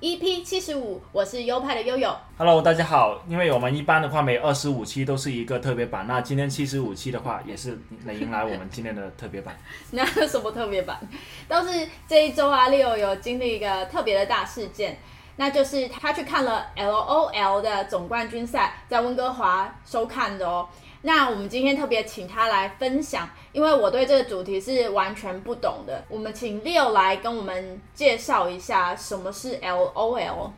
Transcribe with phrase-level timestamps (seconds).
[0.00, 2.16] EP 七十五，我是优派的悠悠。
[2.36, 3.20] Hello，大家好。
[3.26, 9.58] 因为我们一般的话，每二十五期都是一个特别版，那今天七十五期的话，也是能迎来我们今天的特别版。
[9.90, 11.00] 那什么特别版？
[11.48, 15.00] 都是这一周啊，Leo 有经历一个特别的大事件，
[15.34, 20.68] 那就是他去看了 LOL 的总冠军赛，在温哥华收看的哦。
[21.02, 26.04] 那我们今天特别请他来分享，因为我对这个主题是完全不懂的。
[26.08, 30.50] 我们请 Leo 来跟我们介绍一下什么是 LOL。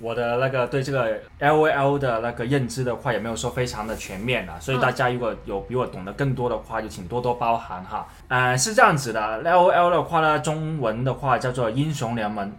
[0.00, 8.06] 我的那个对这个 LOL 的那个认知的话，也没有说非常的全面啊，所以大家如果有比我懂得更多的话，就请多多包涵哈。
[8.28, 12.52] 呃，是这样子的，LOL 的话呢，中文的话叫做英雄联盟，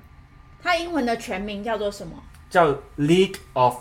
[0.62, 2.14] 它英文的全名叫做什么？
[2.50, 2.68] 叫
[2.98, 3.76] League of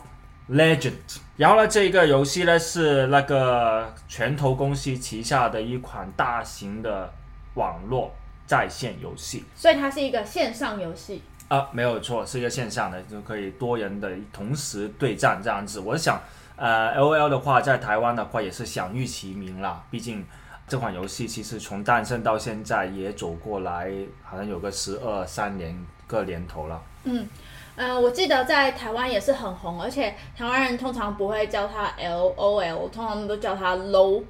[0.50, 1.18] Legends。
[1.36, 7.12] 然后呢，这个游戏呢是那个拳头公司旗下的一款大型的
[7.54, 8.12] 网络
[8.46, 9.44] 在线游戏。
[9.54, 11.22] 所以它是一个线上游戏。
[11.48, 15.80] 啊，没有错，是一个线上的，就可以多人的同时对战这样子。
[15.80, 16.20] 我想，
[16.56, 19.82] 呃，L O L 的话，在台湾的话也是享誉其名啦。
[19.90, 20.22] 毕竟
[20.66, 23.90] 这款游戏其实从诞生到现在也走过来，
[24.22, 25.74] 好像有个十二三年
[26.06, 26.82] 个年头了。
[27.04, 27.26] 嗯，
[27.78, 34.20] 呃，我记得在台湾也是很红，而且台湾人通常不会叫它 L O L，通常都叫它 low。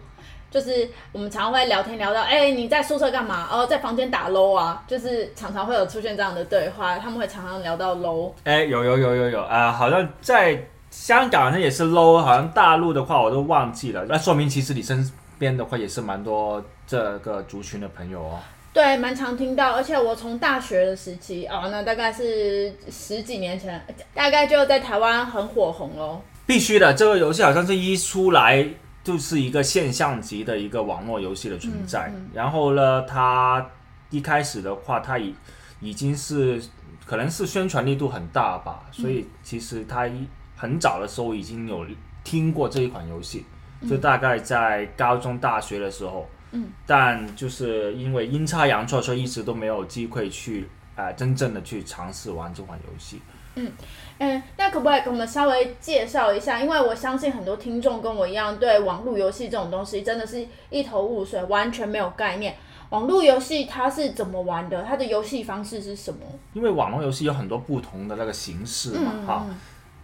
[0.50, 3.48] 就是我们常常会聊天聊到，哎、你在宿舍干嘛？
[3.50, 8.32] 哦，在房间打 low 啊，就是常常会有出现这样的对话，他们会常常聊到 low。
[8.44, 14.04] 哎，有有有有有啊、好像在香港好像也是 low，好像大陆的话我都忘记了。
[14.06, 18.38] 那说明其实你身边的话也是蛮多这个族群的朋友哦。
[18.78, 23.84] 对，蛮常听到，而且我从大学的时期哦，那大概是十几年前，
[24.14, 26.22] 大概就在台湾很火红喽。
[26.46, 28.64] 必须的，这个游戏好像是一出来
[29.02, 32.12] 就是一个现象级的一个网络游戏的存在。
[32.32, 33.68] 然后呢，它
[34.10, 35.34] 一开始的话，它已
[35.80, 36.62] 已经是
[37.04, 40.24] 可能是宣传力度很大吧，所以其实它一
[40.56, 41.84] 很早的时候已经有
[42.22, 43.44] 听过这一款游戏，
[43.90, 46.20] 就大概在高中、大学的时候。
[46.20, 46.37] 嗯，
[46.86, 53.20] 但就是因为阴差阳错，所以一直都没有机会去啊、呃真正的去尝试玩这款游戏。
[53.54, 53.72] 嗯
[54.18, 56.60] 嗯，那可不可以给我们稍微介绍一下？
[56.60, 62.54] 因为我相信很多听众跟我一样，对网络游戏这种东西真的是一头雾水，完全没有概念。
[62.90, 64.82] 网络游戏它是怎么玩的？
[64.82, 66.20] 它的游戏方式是什么？
[66.54, 69.46] 因为网络游戏有很多不同的那个形式嘛，嗯哈、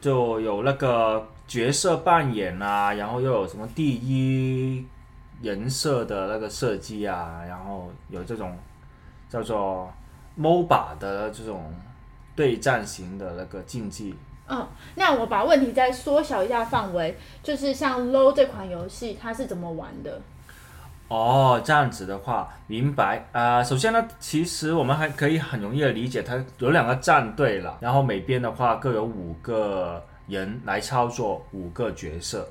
[0.00, 4.84] 就有那个角色扮演啊，然后又有什么第一
[5.44, 8.56] 人设的那个设计啊，然后有这种
[9.28, 9.92] 叫做
[10.38, 11.72] MOBA 的这种
[12.34, 14.16] 对战型的那个竞技。
[14.48, 20.20] 嗯，那我把问题再缩小一下范围，就是像 LO 这款游戏，它是怎么玩的？
[21.08, 23.26] 哦，这样子的话，明白。
[23.32, 32.48] 啊、首先呢，其实我们还可以很容易的理解，它有两个战队了，然后每边的话各有五个人来操作五个角色。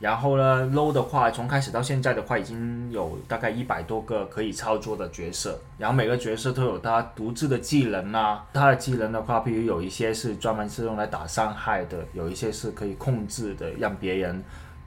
[0.00, 8.46] 然后呢，low 的话，从开始到现在的话，已经有大概一百多个可以操作的角色，然后每个角色都有它独自的技能啊。
[8.52, 14.40] 它的技能的话，譬如有一些是专门是用来打伤害的，有一些是可以控制的，让别人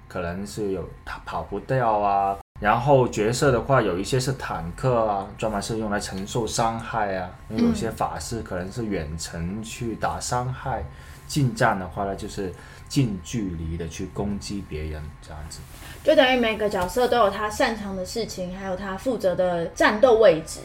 [0.07, 2.37] 可能是有他跑不掉啊。
[2.61, 10.85] 然后角色的话，有一些是坦克啊，专门是用来承受伤害啊；有些法师可能是远程去打伤害，
[11.27, 12.53] 近战的话呢，就是
[12.91, 15.61] 近距离的去攻击别人这样子。
[16.03, 20.59] 就等于每个角色都有他擅长的事情，还有他负责的战斗位置。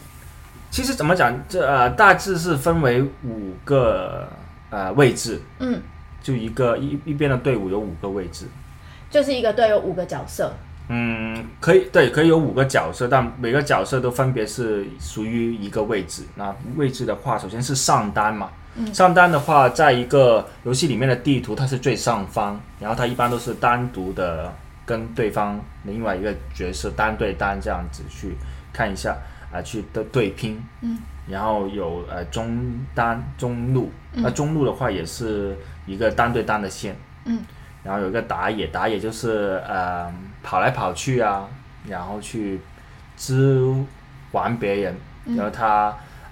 [0.72, 4.28] 其实怎么讲，这呃大致是分为五个
[4.70, 5.80] 呃位置，嗯，
[6.20, 8.46] 就一个一一边的队伍有五个位置。
[9.08, 10.52] 就是一个队有五个角色。
[10.88, 16.24] 嗯，可以对，可以有五个角色，但每个角色都分别是属于一个位置。
[16.34, 18.50] 那位置的话，首先是上单嘛，
[18.92, 24.52] 上单的话，在一个游戏里面的地图，它是最上方，然后它一般都是单独的
[24.84, 28.36] 跟对方另外一个角色单对单这样子去
[28.72, 29.16] 看一下
[29.52, 30.62] 啊、去的对拼。
[30.82, 35.56] 嗯，然后有呃中单、中路，那中路的话也是
[35.86, 36.96] 一个单对单的线。
[37.24, 37.40] 嗯，
[37.82, 40.12] 然后有一个打野，打野就是呃
[40.42, 41.48] 跑来跑去啊，
[41.88, 42.60] 然后去
[43.16, 43.74] 支
[44.32, 45.66] 玩别人，然后他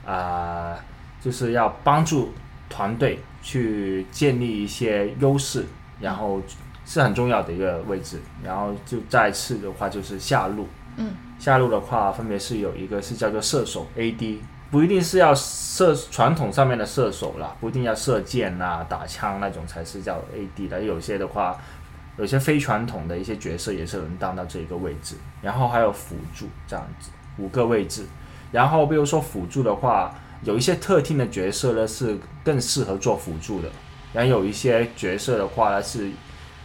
[0.04, 0.76] 啊、呃
[1.24, 2.34] 就是要帮助
[2.68, 5.64] 团队去建立一些优势，
[5.98, 6.38] 然后
[6.84, 8.20] 是很重要的一个位置。
[8.42, 10.68] 然后就再次的话就是下路，
[10.98, 14.36] 嗯，下路的话分别是有一个是叫做射手 AD，
[14.70, 20.82] 不一定是要射传统上面的射手啦，不一定要射箭啊、打枪那种才是叫 AD 的。
[20.82, 21.56] 有些的话，
[22.18, 25.16] 有些非传统的一些角色也是能当到这一个位置。
[25.40, 28.04] 然后还有辅助这样子五个位置。
[28.52, 33.68] 然后比如说辅助的话，有一些特定的角色呢是更适合做辅助的，
[34.12, 36.10] 然后有一些角色的话呢是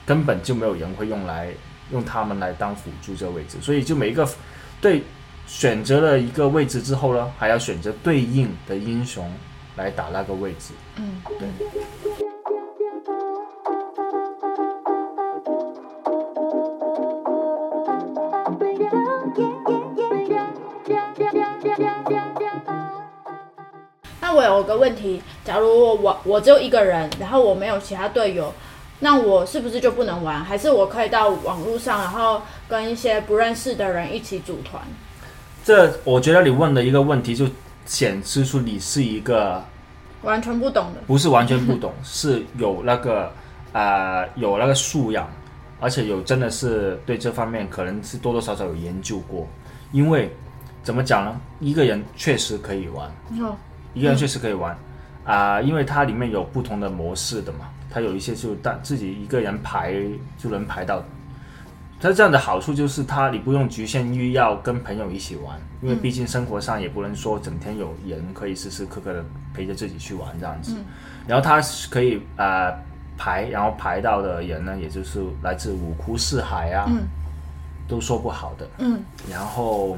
[0.05, 1.49] 根本就没有人会用来
[1.91, 4.27] 用他们来当辅助这个位置，所以就每一个
[4.81, 5.03] 对
[5.47, 9.31] 选择了一个位置之后呢，还要选择对应的英雄
[9.77, 10.73] 来打那个位置。
[10.97, 11.47] 嗯，对。
[24.29, 28.53] 那我有个问题，假如我我只有一个人，然后我没有其他队友，
[28.99, 30.45] 那我是不是就不能玩？
[30.45, 34.83] 还是我可以到网络上，然后跟一些不认识的人一起组团？
[35.65, 37.47] 这我觉得你问的一个问题就
[37.87, 39.63] 显示出你是一个
[40.21, 43.31] 完全不懂的，不是完全不懂， 是有那个
[43.73, 45.27] 呃有那个素养，
[45.79, 49.47] 而且有真的是对这方面可能是多多少少有研究过。
[49.91, 50.31] 因为
[50.83, 51.35] 怎么讲呢？
[51.59, 53.11] 一个人确实可以玩，
[53.41, 53.57] 哦，
[53.99, 54.75] 一个人确实可以玩
[55.25, 59.93] 啊、因为它里面有不同的模式的嘛，它有一些就但自己一个人排
[60.39, 61.03] 就能排到。
[62.01, 69.23] 它这样的好处就是它你不用局限于要跟朋友一起玩，因为毕竟生活上也不能说整天有人可以时时刻刻的
[69.53, 70.75] 陪着自己去玩这样子。
[71.27, 72.73] 然后它是可以呃
[73.17, 77.03] 排，然后排到的人呢，也就是来自五湖四海啊，嗯
[77.87, 78.67] 都说不好的。
[78.79, 78.99] 嗯
[79.29, 79.95] 然后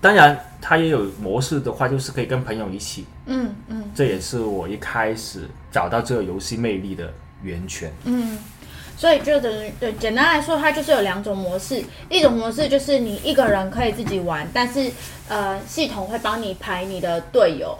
[0.00, 3.04] 当然它也有模式的话，就是可以跟朋友一起。
[3.26, 7.12] 嗯嗯这也是我一开始找到这个游戏魅力的
[7.42, 7.90] 源泉。
[8.04, 8.38] 嗯，
[8.96, 14.90] 所以就等于对，简单来说，它就是有两种模式，一种模式就是你一个人可以自己玩，但是
[15.28, 17.76] 呃系统会帮你排你的队友。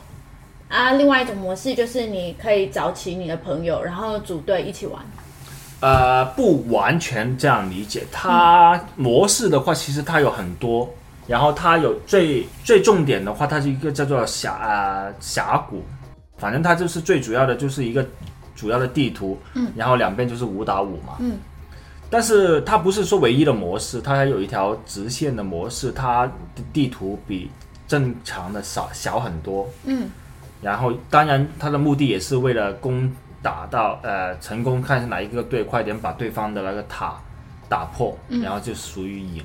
[0.68, 5.00] 啊，另外一种模式就是你可以找起你的朋友，然后组队一起玩。
[5.78, 8.04] 呃，不完全这样理解。
[8.10, 10.92] 它模式的话，其实它有很多，
[11.26, 15.82] 然后它有最最重点的话，它是一个叫做峡呃峡谷，
[16.38, 18.06] 反正它就是最主要的就是一个
[18.54, 21.38] 主要的地图，嗯，然后两边就是五打五嘛，嗯，
[22.08, 27.50] 但是它不是说唯一的模式，它还有一条直线的模式，它的地图比
[27.88, 30.10] 正常的少小很多，嗯。
[30.62, 33.12] 然后当然它的目的也是为了攻
[33.42, 37.14] 打到呃成功，看是哪一个队快点把对方的那个塔
[37.68, 39.44] 打破，然后就属于赢。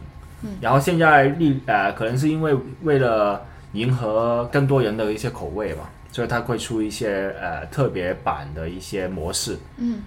[0.59, 9.57] 然后现在利呃可能是因为为了迎合更多人的一些口味吧，所以它会出一些呃特别版的一些模式。
[9.77, 9.99] 嗯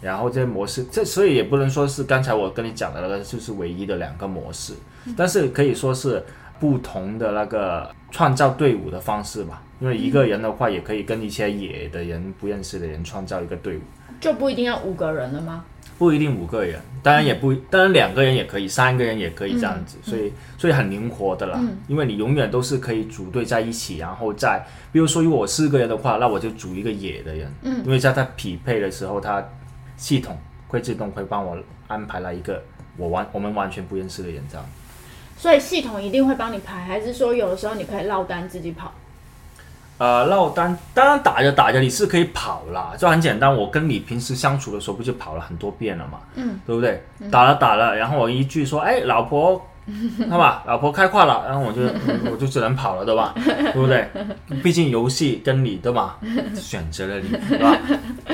[0.00, 4.72] 然后这些模式，这所以也不能说是刚才我跟你讲的那个就是唯一的两个模式，
[5.16, 6.20] 但是可以说是
[6.58, 9.62] 不同的那个创造队伍的方式吧。
[9.78, 13.80] 因为一个人的话，也可以跟一些野的人、不认识的人创造一个队伍，
[14.20, 15.64] 就不一定要五个人了吗？
[16.02, 21.56] 不一定五个人，当然也不，当然两个人也可以，三个人也可以这样子，所以所以很灵活的啦。
[21.62, 24.60] 嗯因为你永远都是可以组队在一起，然后再
[24.90, 29.40] 比如说如果我四个人的话，那我就组一个野的人，嗯因为在它匹配的时候，它
[29.96, 30.36] 系统
[30.66, 32.60] 会自动会帮我安排了一个
[32.96, 34.66] 我完我们完全不认识的人这样。
[35.36, 38.92] 所以系统一定会帮你排，还是说有的时候你可以落单自己跑？
[40.02, 43.56] 呃，落单当然打着打着你是可以跑啦，就很简单。
[43.56, 47.00] 我跟你平时相处的时候不就跑了很多遍了嘛，嗯，对不对？
[47.30, 49.64] 打了打了，然后我一句说，哎，老婆，
[50.28, 51.82] 好吧，老婆开挂了，然后我就
[52.28, 53.32] 我就只能跑了，对吧？
[53.36, 54.08] 对不对？
[54.60, 56.18] 毕竟游戏跟你对吧，
[56.56, 57.78] 选择了你，对吧？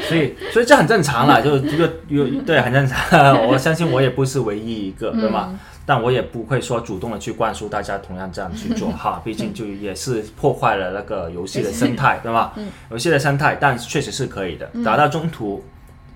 [0.09, 2.99] 所以所以这很正常啦，就这个有对很正常。
[3.47, 5.51] 我相信我也不是唯一一个，对吧？
[5.89, 12.53] 但我也不会说主动的去灌输大家同样这样去做 哈，毕竟就也是破坏了那个游戏的生态，对吧？
[12.91, 15.65] 游戏的生态，但确实是可以的，打到中途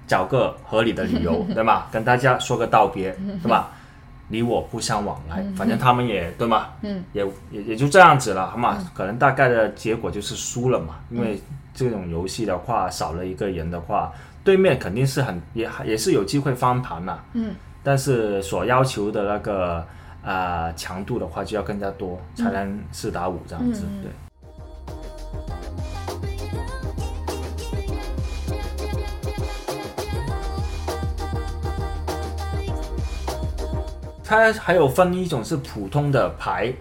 [0.07, 1.89] 找个合理的理由， 对吧？
[1.91, 3.71] 跟大家说个道别，对吧？
[4.29, 6.67] 你我不相往来，反正他们也对吗？
[6.83, 8.77] 嗯，也也也就这样子了，好吗？
[8.93, 11.41] 可能大概的结果就是输了嘛，因为
[11.75, 14.13] 这种游戏的话，少了一个人的话，
[14.45, 17.25] 对面肯定是很也也是有机会翻盘啦。
[17.33, 19.85] 嗯，但是所要求的那个
[20.23, 23.85] 呃强度的话，就要更加多，才能四打五这样子。
[24.01, 24.11] 对，
[34.23, 36.73] 它还有分一种是普通的牌，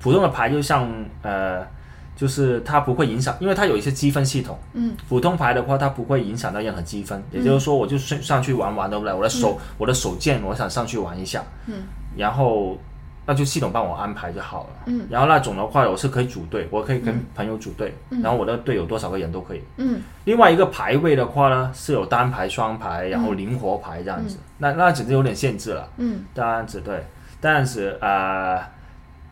[0.00, 0.88] 普通的牌就像
[1.22, 1.66] 呃
[2.16, 4.58] 就是它不会影响，因为它有一些积分系统。
[4.72, 7.22] 嗯，普通牌的话，它不会影响到任何积分。
[7.30, 9.12] 也就是说，我就上上去玩玩，对不对？
[9.12, 11.44] 我的手、我的手贱，我想上去玩一下。
[11.66, 11.82] 嗯，
[12.16, 12.78] 然后
[13.26, 14.70] 那就系统帮我安排就好了。
[14.86, 19.62] 嗯，然后那种的话，我是可以组队，我可以跟朋友组队，嗯然后我的队有多少个人都可以。
[19.76, 24.38] 嗯另外一个排位的话呢，是有单排、双排，然后灵活排这样子。
[24.58, 25.88] 那那只是有点限制了。
[25.98, 27.04] 嗯这样子对，
[27.42, 28.58] 这样子呃，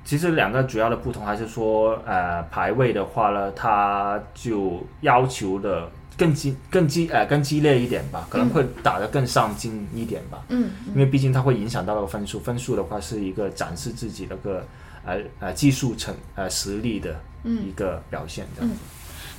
[0.04, 14.64] 其实两个主要的不同还是说，呃，排位的话呢，它就要求的更激、更激呃更激烈一点吧，可能会打得更上进一点吧，嗯因为毕竟它会影响到那个分数，分数的话是一个展示自己那个
[15.06, 18.76] 呃呃技术成呃实力的一个表现这样子。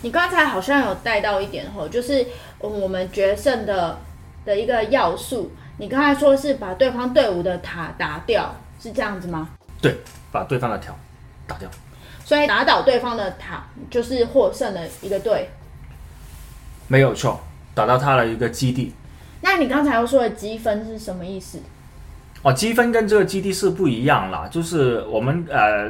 [0.02, 2.24] 你刚才好像有带到一点吼，就是
[2.60, 3.98] 嗯我们决胜的
[4.44, 5.52] 的一个要素。
[5.78, 9.50] 你刚才说是把对方队伍的塔打掉，是这样子吗？
[9.82, 9.96] 对，
[10.36, 10.94] 把对方的条
[11.48, 11.70] 打掉。
[12.26, 15.50] 所以打倒对方的塔就是获胜的一个队。
[16.88, 17.40] 没有错，
[17.74, 18.94] 打到他的一个基地。
[19.42, 21.60] 那你刚才又说的积分是什么意思？
[22.42, 25.90] 哦，积分跟这个基地是不一样啦，就是我们呃，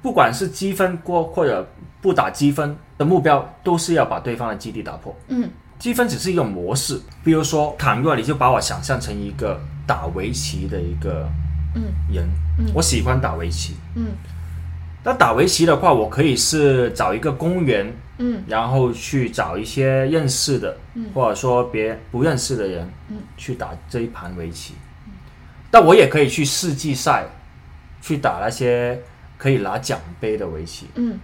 [0.00, 1.66] 不管是积分过或者
[2.00, 5.14] 不打积分的目标，都是要把对方的基地打破。
[5.28, 11.28] 嗯积分只是一种模式，比如说倘若你就把我想象成一个打围棋的一个
[11.76, 11.82] 嗯。
[12.12, 12.28] 人，
[12.74, 13.76] 我喜欢打围棋。
[13.94, 14.08] 嗯。
[15.04, 18.42] 那打围棋的话，我可以是找一个公园，嗯。
[18.48, 21.06] 然后去找一些认识的，嗯。
[21.14, 23.18] 或者说别不认识的人，嗯。
[23.36, 24.74] 去打这一盘围棋。
[25.70, 27.26] 但我也可以去世纪赛，
[28.00, 28.98] 去打那些
[29.36, 30.88] 可以拿奖杯的围棋。
[30.94, 31.18] 嗯。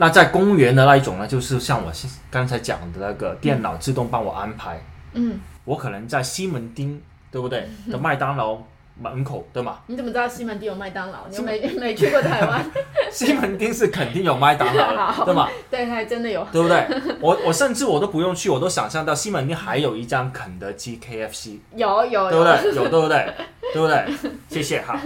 [0.00, 1.92] 那在公园的那一种呢，就是像我
[2.30, 4.80] 刚才讲的那个电脑自动帮我安排，
[5.14, 7.00] 嗯，我可能在西门町，
[7.32, 7.68] 对不对？
[7.90, 8.58] 的麦当劳
[9.00, 9.78] 门口，对吗？
[9.86, 11.26] 你怎么知道西门町有麦当劳？
[11.28, 12.64] 你又没 没去过台湾？
[13.10, 15.48] 西门町是肯定有麦当劳 好的，对吗？
[15.70, 16.46] 对，还真的有。
[16.52, 16.86] 对不对？
[17.20, 22.74] 我我甚至我都不用去，我都想象到西门町还有一张肯德基 KFC，有有有，对不对？
[22.74, 23.34] 有对不对？
[23.72, 24.32] 对不对？
[24.48, 24.98] 谢谢哈。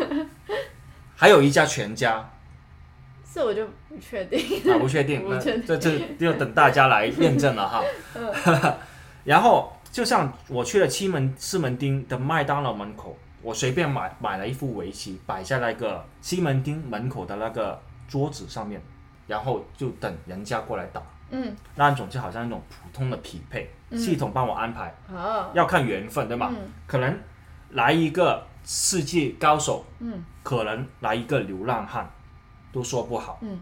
[1.16, 2.30] 还有一家全家，
[3.32, 4.38] 这我就不确定。
[4.72, 7.82] 啊，不确定，那这这就等大家来验证了哈。
[9.24, 18.80] 然后就像我去了西门西门町的麦当劳门口，我随便买买了一副围棋，摆在那个西门町门口的那个桌子上面，
[19.26, 21.02] 然后就等人家过来打。
[21.30, 26.50] 嗯，那种就好像那种普通的匹配，系统帮我安排，好，要看缘分，对吧？
[26.52, 27.18] 嗯可能
[27.70, 32.08] 来一个世界高手，嗯可能来一个流浪汉，
[32.70, 33.38] 都说不好。
[33.40, 33.58] 嗯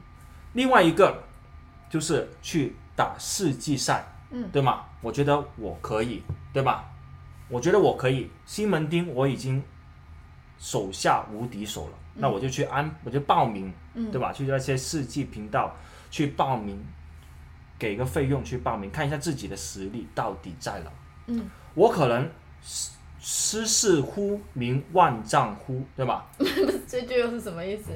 [0.55, 1.23] 另外一个
[1.89, 4.85] 就是去打世纪赛，嗯对吗？
[5.01, 6.85] 我觉得我可以，对吧？
[7.49, 8.29] 我觉得我可以。
[8.45, 9.63] 西门町我已经
[10.61, 14.31] 手下无敌手了，那我就去安，我就报名，嗯，对吧？
[14.31, 15.75] 去那些世纪频道
[16.11, 16.79] 去报名，
[17.79, 20.91] 给个费用去报名，看一下自己的实力到底在哪。
[21.29, 22.29] 嗯，我可能
[22.61, 26.27] 失失事乎名，万丈乎，对吧？
[26.87, 27.93] 这句又是什么意思？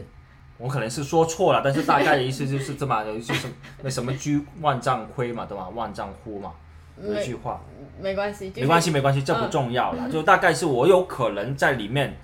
[0.56, 5.68] 我可能是说错了，但是大概的意思就是这么，有一句什么那什么居万丈亏嘛，对吧？
[5.68, 6.54] 万丈乎嘛，
[7.02, 7.60] 有一句话，
[8.00, 10.08] 没关系，没关系，没关系，这不嗯重要了。
[10.08, 12.16] 就大概是我有可能在里面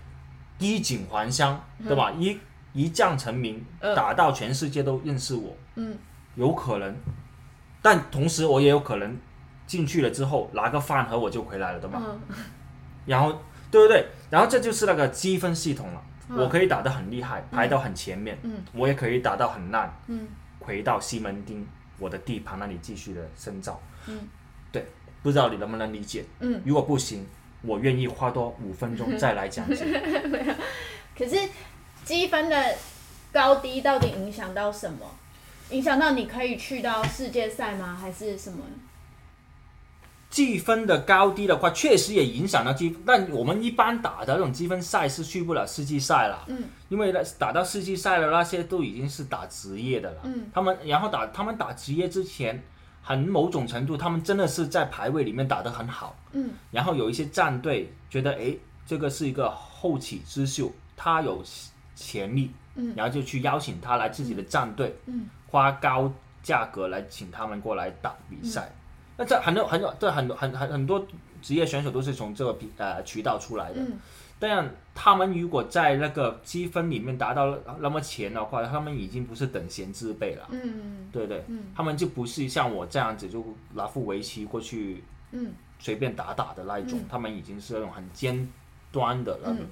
[0.61, 2.12] 衣锦还乡，对吧？
[2.12, 2.38] 一
[2.73, 5.99] 一将成名，嗯打到全世界都认识我，嗯
[6.37, 6.95] 有可能。
[7.83, 9.17] 但同时我也有可能
[9.67, 12.00] 进去了之后拿个饭盒我就回来了，对吧？
[12.05, 12.21] 嗯
[13.07, 13.33] 然后
[13.71, 14.07] 对不对？
[14.31, 16.02] 然后这就是那个积分系统了。
[16.29, 20.29] 嗯我可以打得很厉害，排到很前面，嗯我也可以打到很烂，嗯
[20.61, 21.67] 回到西门町
[21.99, 23.81] 我的地盘那里继续的深造。
[24.07, 24.17] 嗯，
[24.71, 24.87] 对，
[25.23, 26.25] 不知道你能不能理解？
[26.38, 27.26] 嗯，如果不行，
[27.62, 29.85] 我愿意花多五分钟再来讲解。
[30.29, 30.55] 没有
[31.17, 31.37] 可是
[32.05, 32.76] 积分的
[33.33, 34.99] 高低到底影响到什么？
[35.71, 37.97] 影响到你可以去到世界赛吗？
[38.00, 38.64] 还是什么？
[40.31, 52.62] 积分的高低的话，确实也影响到积分，但我们一般打的那种积分赛是去不了世纪赛了，嗯因为那打到世纪赛的那些都已经是打职业的了，嗯他们然后打他们打职业之前，
[53.02, 61.42] 很某种程度他们真的是在排位里面打得很好，嗯然后有一些战队觉得，诶，这个是一个后起之秀，他有
[61.95, 68.71] 潜力，嗯然后就去邀请他来自己的战队，嗯花高价格来请他们过来打比赛。
[69.16, 71.04] 那这很多很多这很多很很很多
[71.42, 73.80] 职业选手都是从这个呃渠道出来的。
[73.80, 73.99] 嗯
[74.40, 81.44] 这样他们如果在那个积分里面达到那么前的话，他们已经不是等闲之辈了，嗯对对？
[81.49, 83.44] 嗯他们就不是像我这样子就
[83.75, 88.49] 拿副围棋过去嗯随便打打的那一种，嗯他们已经是那种很尖
[88.90, 89.59] 端的那种。
[89.61, 89.66] 嗯。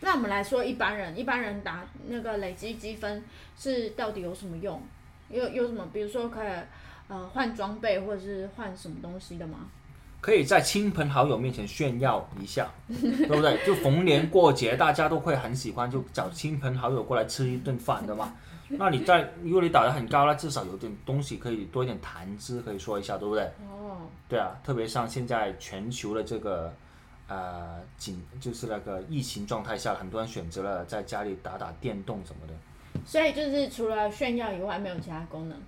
[0.00, 3.24] 那我们来说一般人，一般人打那个累积积分
[3.56, 4.80] 是到底有什么用？
[5.30, 5.88] 有有什么？
[5.92, 6.52] 比如说可以
[7.08, 9.60] 呃换装备或者是换什么东西的吗？
[10.24, 13.58] 可以在亲朋好友面前炫耀一下， 对不对？
[13.66, 18.32] 就逢年过节，大家都会很喜欢，就找亲朋好友过来吃一顿饭的嘛。
[18.70, 23.44] 那你在如果你打得很高，那至少有点东西可以多一点谈资，可以说一下，对不对？
[23.68, 26.72] 哦，对啊，特别像现在全球的这个
[27.28, 32.54] 呃紧，就是那个疫情状态下，很多人选择了在家里打打电动什么的。
[33.04, 35.58] 所以就是除了炫耀以外，没有其他功能。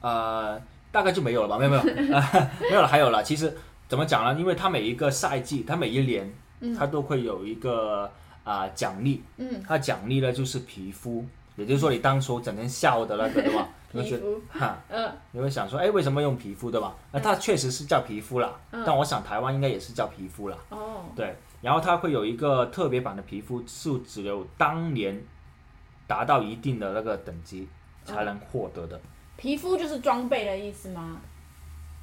[0.00, 1.58] 呃，大概就没有了吧？
[1.58, 3.22] 没有没有，呃、没有了，还有了。
[3.22, 3.56] 其实
[3.90, 4.38] 怎么讲呢？
[4.38, 6.32] 因为它每一个赛季，它每一年，
[6.78, 8.08] 它都会有一个
[8.44, 9.20] 啊、奖励。
[9.36, 13.68] 嗯，它奖励呢就是皮肤，也就是说你当初整天笑的那个，对吧？
[13.90, 16.94] 你会觉得皮肤，哈，嗯你会想说，哎，为什么用皮肤，对吧？
[17.10, 20.56] 那它确实是叫皮肤啦，嗯但我想台湾应该也是叫皮肤啦。
[20.68, 25.20] 哦，对，然后它会有一个特别版的皮肤，是只有当年
[26.06, 27.68] 达到一定的那个等级
[28.04, 29.00] 才能获得的。
[29.36, 31.16] 皮肤就是装备的意思吗？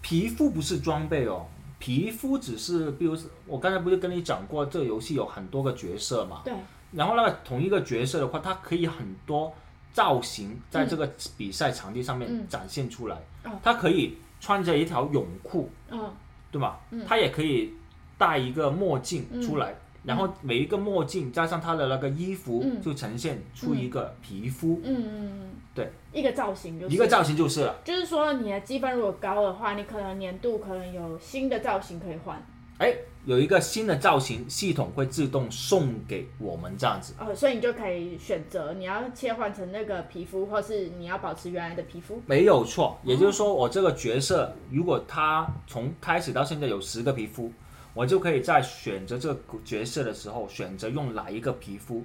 [0.01, 1.45] 皮肤不是装备哦，
[1.79, 6.53] 皮肤只是，比如是我刚才不是跟你讲过，这个游戏有很多个角色嘛，对，
[6.91, 9.53] 然后那个同一个角色的话，它可以很多
[9.93, 12.47] 造型在这个比赛场地上面嗯。
[12.47, 13.51] 展现出来，哦。
[13.63, 16.11] 它可以穿着一条泳裤，嗯
[16.51, 16.79] 对吧？
[17.05, 17.73] 它也可以
[18.17, 19.75] 戴一个墨镜出来。
[20.03, 22.81] 然后每一个墨镜加上它的那个衣服，嗯。
[22.81, 27.79] 就呈现出一个皮肤，嗯嗯嗯，对，一个造型就是一个造型就是了。
[27.85, 32.43] 就是说你的积分如果高的话，你可能年度可能有新的造型可以换。
[32.79, 32.91] 哎，
[33.25, 37.13] 有一个新的造型系统会自动送给我们这样子。
[37.19, 42.19] 哦，所以你就可以选择你要切换成那个皮肤，或是你要保持原来的皮肤。
[42.25, 47.51] 没有错，也就是说，我这个角色如果他从开始到现在有十个皮肤，
[47.93, 52.03] 我就可以在选择这个角色的时候，选择用哪一个皮肤，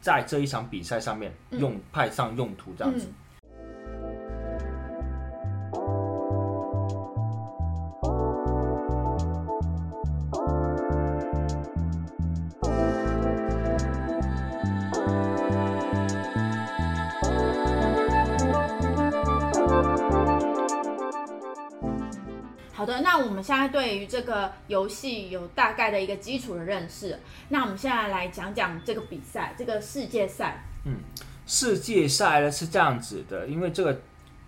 [0.00, 3.06] 在这一场比赛上面用派上用途，这样子。
[3.06, 3.12] 好
[23.24, 27.18] 我们现在对于这个游戏有大概的一个基础的认识。
[27.48, 30.64] 那我们现在来讲讲这个比赛，这个世界赛。
[30.84, 30.96] 嗯
[31.46, 34.00] 世界赛呢是这样子的，因为这个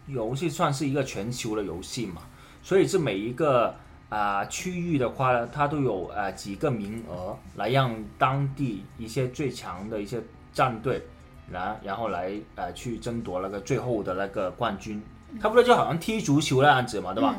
[0.06, 2.22] 游戏算是一个全球的游戏嘛，
[2.62, 3.74] 所以这每一个
[4.08, 11.02] 啊、区域的话呢，它都有呃几个名额来让当地一些最强的一些战队，
[11.50, 15.02] 然然后来呃去争夺那个最后的那个冠军，
[15.40, 17.34] 差不多就好像踢足球那样子嘛，对吧？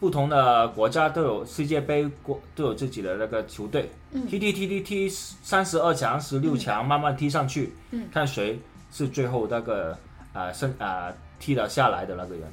[0.00, 3.90] 不同的国家都有世界杯国都有自己的那个球队，
[4.28, 7.74] 踢踢踢踢踢三十二强、十六强，慢慢踢上去，
[8.12, 8.60] 看谁
[8.92, 9.96] 是最后那个
[10.32, 12.52] 啊胜啊踢了下来的那个人。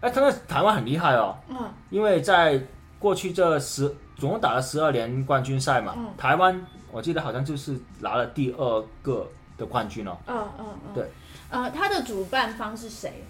[0.00, 2.58] 哎，他的台湾很厉害哦，嗯因为在
[2.98, 10.16] 过去这十总共打了十二年冠军赛嘛，嗯台湾我记得好像就是拿了第二个的冠军哦。
[10.26, 11.04] 嗯嗯嗯，对。
[11.50, 13.24] 呃，他的主办方是谁？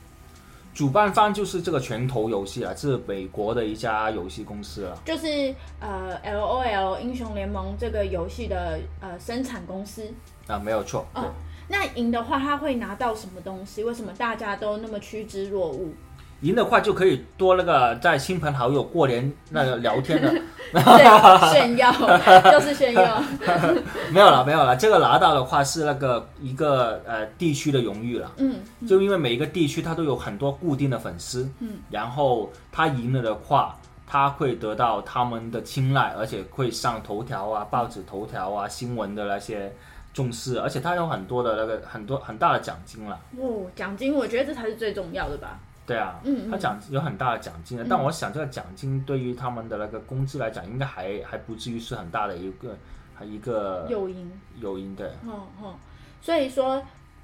[0.79, 4.97] 主办方就是这个拳头游戏啊，是美国的一家游戏公司啊。
[5.05, 10.09] 就是呃，L O L 英雄联盟这个游戏的呃生产公司。
[10.47, 11.25] 啊，没有错，嗯。
[11.25, 11.33] 哦，
[11.67, 13.83] 那赢的话，他会拿到什么东西？
[13.83, 15.93] 为什么大家都那么趋之若鹜？
[16.41, 20.31] 赢的话就可以多那个在亲朋好友过年那个聊天的，
[20.73, 21.93] 对，炫耀，
[22.53, 23.21] 就是炫耀。
[24.13, 39.75] 没有了没有了，这个拿到的话是那个一个呃地区的荣誉了，嗯，就因为每一个地区它都有很多固定的粉丝，嗯，然后他赢了的话，他会得到他们的青睐，而且会上头条啊、报纸头条啊、新闻的那些
[40.15, 43.19] 重视，而且他有很多的那个很多很大的奖金了。
[43.39, 45.59] 哦，奖金，我觉得这才是最重要的吧。
[45.89, 52.77] 对啊，嗯嗯他奖有很大的奖金的，但我想这个奖金对于他们的那个工资来讲，应该还还不至于是很大的一个
[53.15, 55.07] 还一个诱因，诱因对。
[55.27, 55.75] 哦哦，
[56.21, 56.83] 所以说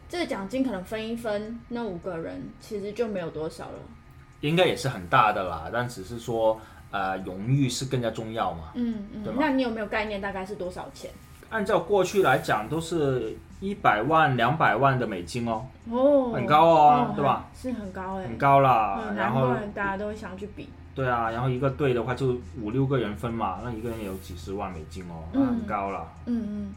[0.09, 3.79] 这个奖金可能分一分，那五个人其实就没有多少了。
[4.41, 8.73] 应该也是很大的啦，但只是说，呃，荣誉是更加重要嘛。
[8.75, 11.11] 嗯嗯，那你有没有概念大概是多少钱？
[11.51, 17.47] 按照过去来讲，都是一百万、两百万的美金哦，哦，很高哦对吧？
[17.55, 19.01] 是很高哎、很高啦。
[19.09, 20.69] 嗯，然后，大家都会想去比。
[20.95, 26.05] 对啊，然后一个队的话就五六个人分嘛，那一个人也有几十万美金哦，很高啦。
[26.27, 26.75] 嗯嗯。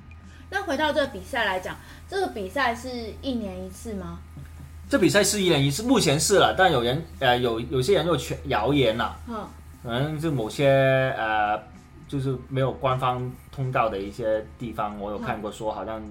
[0.50, 1.76] 那回到这个比赛来讲，
[2.08, 2.90] 这个比赛是
[3.22, 4.20] 一年一次吗？
[4.90, 9.46] 这比赛是一年一次，目前是了，但有人呃有有些人又传谣言了，嗯
[9.84, 11.62] 可能就某些呃
[12.08, 16.02] 就是没有官方通道的一些地方，我有看过说好像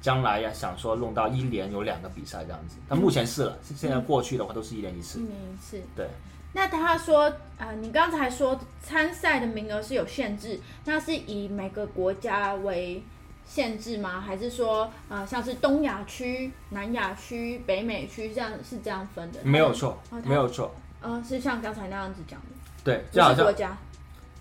[0.00, 5.22] 将来呀想说弄到一年有两个比赛这样子，但目前是了，现现在过去的话都是一年一次一。
[5.22, 5.80] 年一次。
[5.94, 6.08] 对，
[6.52, 13.02] 那他说，呃，你刚才说参赛的名额是有限制，那是以每个国家为
[13.46, 14.20] 限制吗？
[14.20, 19.40] 还是说，呃，像是东亚区、南亚区、北美区这样是这样分的？
[19.44, 20.74] 没有错哦，没有错。
[21.00, 22.46] 呃，是像刚才那样子讲的，
[22.82, 23.76] 对，不就好像是国家。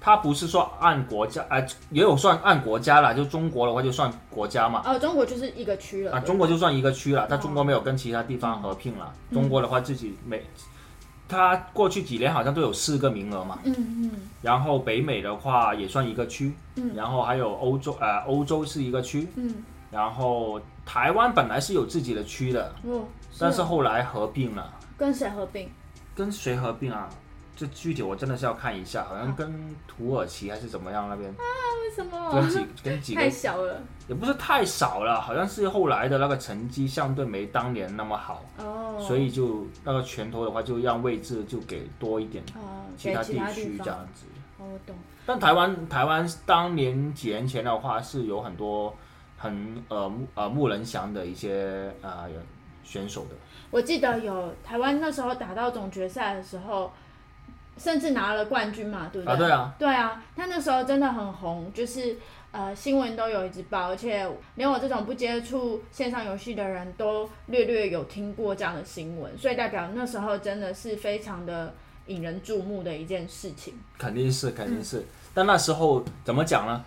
[0.03, 4.81] 它不是说按国家，哎、也有算按国家啦，就中国的话就算国家嘛。
[4.83, 6.13] 哦，中国就是一个区了。
[6.13, 9.13] 啊，中国就算一个区了，但哦中国没有跟其他地方合并了。
[9.29, 10.43] 嗯中国的话自己每，
[11.29, 13.59] 它过去几年好像都有四个名额嘛。
[13.63, 14.11] 嗯嗯
[14.41, 23.05] 然后北美的话也算一个区，嗯然后还有欧洲，呃，欧洲是一个区，嗯，然后台湾本来是有自己的区的，哦，
[23.37, 25.69] 但是哦后来合并了，跟谁合并？
[26.15, 27.07] 跟谁合并啊？
[27.61, 31.45] 这具体我真的是要看一下，好像跟土耳其还是怎么样那边啊，
[31.83, 32.31] 为什么？
[32.33, 44.25] 跟几跟几个太小了也不是太少了，好像是后来的那个成绩相对没当年那么好，哦，所以就那个拳头的话就让位置就给多一点哦，其他地区这样子。
[44.57, 44.95] 哦，我懂。
[45.23, 48.91] 但台湾台湾当年几年前的话是有很多
[49.37, 52.27] 很呃木呃木人祥的一些呃
[52.83, 53.35] 选手的，
[53.69, 56.91] 我记得有台湾那时候打到总决赛的时候，
[57.81, 59.33] 甚至拿了冠军嘛，对不对？
[59.33, 62.15] 啊对啊，对啊，他那时候真的很红，就是
[62.51, 71.73] 呃新闻都有一直报，而且连我这种不接触线上游戏的人都略略有听过这样的新闻，所以代表那时候真的是非常的
[72.05, 73.73] 引人注目的一件事情。
[73.97, 75.03] 肯定是肯定是。
[75.33, 76.85] 但那时候怎么讲呢？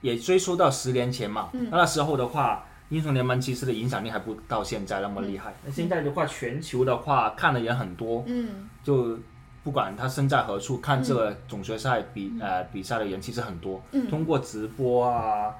[0.00, 2.66] 也追溯到十年前嘛，嗯那那时候的话。
[2.88, 5.54] 英雄联盟其实的影响力还不到现在那么厉害。
[5.64, 9.18] 那、现在的话，全球的话看的人很多，嗯就
[9.64, 15.54] 不管他身在何处，看这个总决赛比、呃比赛的人其实很多，嗯，通过直播啊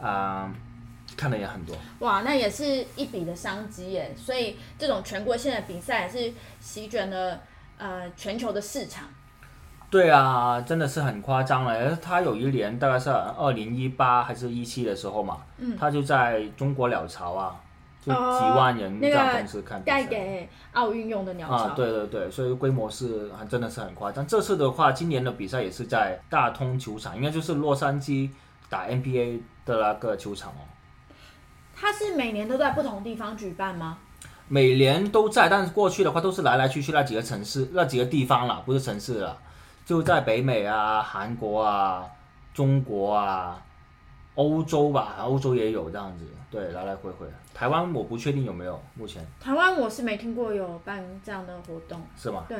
[0.00, 0.54] 啊、
[1.16, 1.76] 看的也很多。
[1.98, 4.14] 哇，那也是一笔的商机耶！
[4.16, 7.40] 所以这种全国性的比赛是席卷了
[7.78, 9.08] 呃全球的市场。
[9.90, 11.96] 对啊，真的是很夸张了。
[11.96, 17.56] 他有一年大概是二零一八还是一七的时候嘛，嗯他就在中国鸟巢啊，
[18.08, 20.04] 几万人那个这样同时看比带。
[20.04, 21.54] 给奥运用的鸟巢。
[21.54, 24.26] 啊，对对对，所以规模是还真的是很夸张。
[24.26, 28.30] 这次的话，今年的比赛也是在大通球场，应该就是洛杉矶
[28.68, 30.62] 打 NBA 的那个球场哦。
[31.74, 33.98] 它是每年都在不同地方举办吗？
[34.48, 39.38] 每年都在，但是过去的话都是来来去去那几个城市、那几个地方了，不是城市了，
[39.84, 42.04] 就在北美啊、韩国啊、
[42.54, 43.62] 中国啊、
[44.36, 47.26] 欧洲吧，欧洲也有这样子，对，来来回回。
[47.54, 52.44] 台湾我不确定有没有，目前台湾我是没听过有办这样的活动，是吗？
[52.48, 52.56] 对。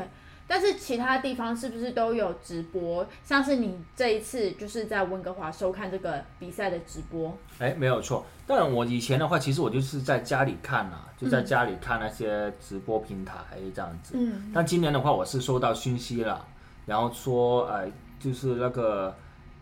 [0.51, 3.07] 但是其他地方是不是都有直播？
[3.23, 8.25] 像是你这一次就是在温哥华收看这个比赛的直播，哎，没有错。
[8.47, 13.37] 当然，我以前的话，其实我就是在家里看啦，就在嗯家里看那些直播平台
[13.75, 14.15] 这样子。
[14.17, 16.43] 嗯，但今年的话，我是收到讯息了，
[16.87, 17.87] 然后说，呃，
[18.19, 19.15] 就是那个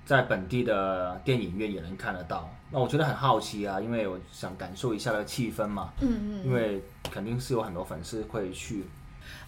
[0.05, 2.49] 在本地的电影院也能看得到。
[2.77, 8.85] 那我觉得很好奇啊，因为我想感受一下那个气氛嘛，嗯嗯，因为肯定是有很多粉丝会去。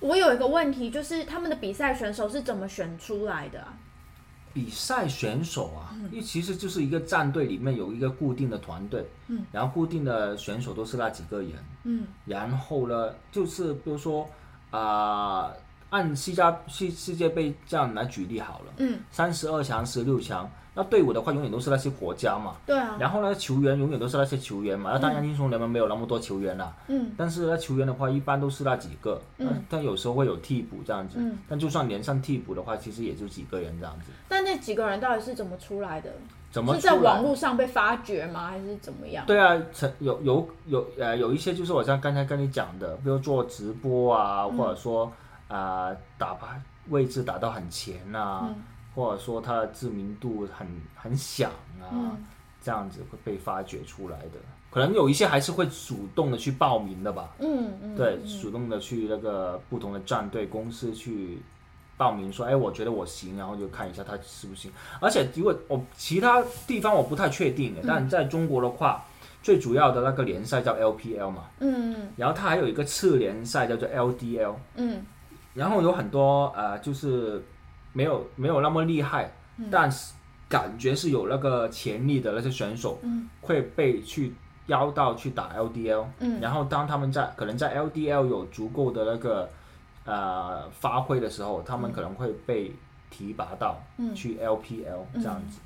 [0.01, 3.75] 我有一个问题，就是他们的比赛选手是怎么选出来的啊？
[4.55, 11.53] 比赛选手啊，因为其实就是一个战队里面有一个固定的团队，嗯，然后固定的选手都是那几个人，
[11.85, 14.27] 嗯然后呢，就是比如说
[14.71, 15.51] 啊、
[15.91, 24.93] 按世界世世界杯这样来举例好了，嗯，三十二强、十六强，那队伍的话永远都是那些国家嘛，对啊，然后呢，球员永远都是那些球员嘛。
[24.93, 31.17] 那当然，英雄联盟没有那么多球员啦，嗯但是呢，球员的话一般都是那几个，嗯但有时候会有替补这样子。
[31.19, 34.13] 嗯，但就算连上替补的话，其实也就几个人这样子。
[34.29, 36.13] 但那几个人到底是怎么出来的？
[36.51, 38.47] 怎么是在网络上被发掘吗？
[38.47, 39.27] 还是怎么样？
[39.27, 45.13] 对啊，成有有有呃有一些就是我像刚才跟你讲的，比如做直播啊，嗯或者说
[45.49, 46.61] 啊、打牌
[46.91, 48.55] 位置打到很前啊，嗯
[48.99, 52.25] 或者说他的知名度很很响啊，嗯。
[52.61, 54.33] 这样子会被发掘出来的。
[54.69, 58.41] 可能有一些还是会主动的去报名的吧，嗯嗯，对，嗯。
[58.43, 61.39] 主动的去那个不同的战队公司去
[61.97, 64.71] 报名，说，哎，我觉得我行，然后就看一下他是不行。
[65.01, 69.05] 而且如果我其他地方我不太确定，但在中国的话，
[69.41, 75.07] 最主要的那个联赛叫 LPL 嘛，嗯然后它还有一个次联赛叫做 LDL，嗯。
[75.55, 77.43] 然后有很多呃，就是
[77.99, 79.67] 没有没有那么厉害，嗯。
[79.73, 80.15] 但是
[80.49, 83.29] 感觉是有那个潜力的那些选手，嗯。
[83.41, 84.33] 会被去
[84.69, 86.41] 邀到去打 LDL，嗯。
[86.41, 89.51] 然后当他们在可能在 LDL 有足够的那个
[90.05, 92.71] 呃发挥的时候，他们可能会被
[93.11, 94.15] 提拔到嗯。
[94.15, 95.59] 去 LPL 这样子。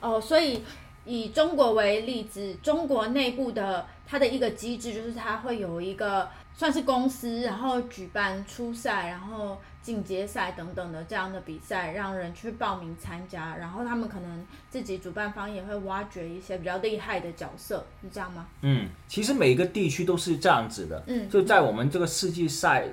[0.00, 0.62] 哦，所以
[1.04, 6.28] 以中国为例子，中国内部的它的一个机制就是它会有一个
[6.60, 18.46] 算是公司，然后举办初赛，然后进阶赛等等的这样的比赛，让人去报名参加，然后他们可能自己主办方也会挖掘一些比较厉害的角色，是这样吗？
[18.60, 21.02] 嗯，其实每一个地区都是这样子的。
[21.06, 22.86] 嗯就在我们这个世纪赛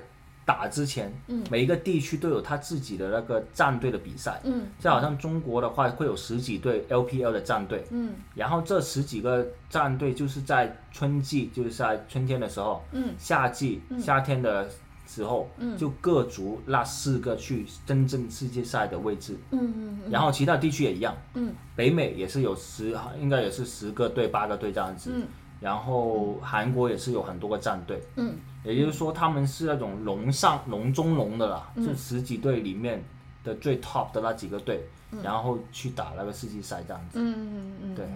[0.48, 1.44] 打之前，嗯。
[1.50, 4.40] 每一个地区都有他自己的那个战队的比赛。
[4.44, 4.66] 嗯。
[4.80, 8.14] 就好像中国的话，会有十几队 LPL 的战队，嗯。
[8.34, 13.14] 然后这十几个战队就是在春季，就是在春天的时候，嗯。
[13.18, 14.66] 夏季、夏天的
[15.06, 19.36] 时候，就各足那四个去真正世界赛的位置。
[19.50, 21.52] 嗯嗯然后其他地区也一样，嗯。
[21.76, 25.12] 北美也是有十，应该也是十个队、八个队这样子。
[25.14, 25.26] 嗯。
[25.60, 33.02] 然后韩国也是有很多个战队，嗯也就是说他们是那种龙上龙中龙的啦，嗯就十几队里面
[33.44, 34.82] 的最 top 的那几个队，
[35.22, 37.18] 然后去打那个世纪赛这样子。
[37.20, 38.06] 嗯嗯嗯，对。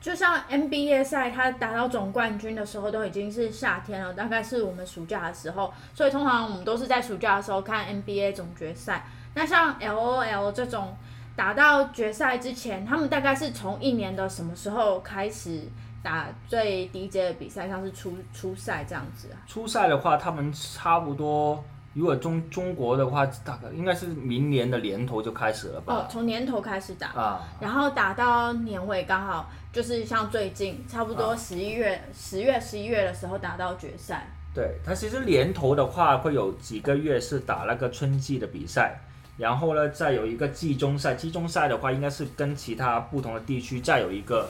[0.00, 9.04] 就像 NBA 赛，他打到总冠军的时候都已经是夏天了，大概是我们暑假的时候，所以通常我们都是在暑假的时候看 NBA 总决赛。
[9.34, 10.96] 那像 LOL 这种
[11.36, 15.64] 打到决赛之前，他们大概是从一年的什么时候开始
[16.02, 19.36] 打最低阶的比赛，像是初初赛这样子啊？
[19.46, 34.26] 初赛的话，他们差不多，如果中中国的话，大概应该是明年的年头就开始了吧哦？，从年头开始打，啊，然后打到年尾刚好就是像最近差不多十一月、十月、十一月的时候打到决赛。
[34.54, 38.98] 对，它其实年头的话会有几个月是打那个春季的比赛，
[39.36, 44.48] 然后呢再有一个季中赛，季中赛的话应该是跟其他不同的地区再有一个。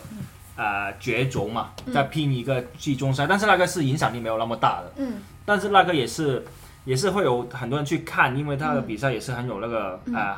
[0.61, 5.15] 呃，角逐嘛，再拼一个季中赛，但是那个是影响力没有那么大的，嗯。
[5.47, 6.45] 但是那个也是
[6.85, 10.37] 也是会有很多人去看，因为他的比赛也是很有那个、呃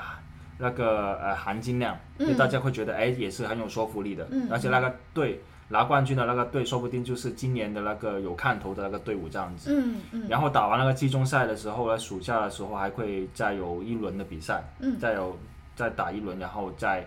[0.58, 2.28] 那个呃含金量，嗯。
[2.28, 4.46] 就大家会觉得哎也是很有说服力的，嗯。
[4.48, 9.74] 而且那个队拿冠军的那个队，说不定就是今年的那个有看头的那个队伍这样子。
[9.76, 10.26] 嗯嗯。
[10.28, 15.36] 然后打完那个季中赛的时候呢，暑假的时候还会再有一轮的比赛，嗯再有
[15.74, 17.04] 再打一轮，然后再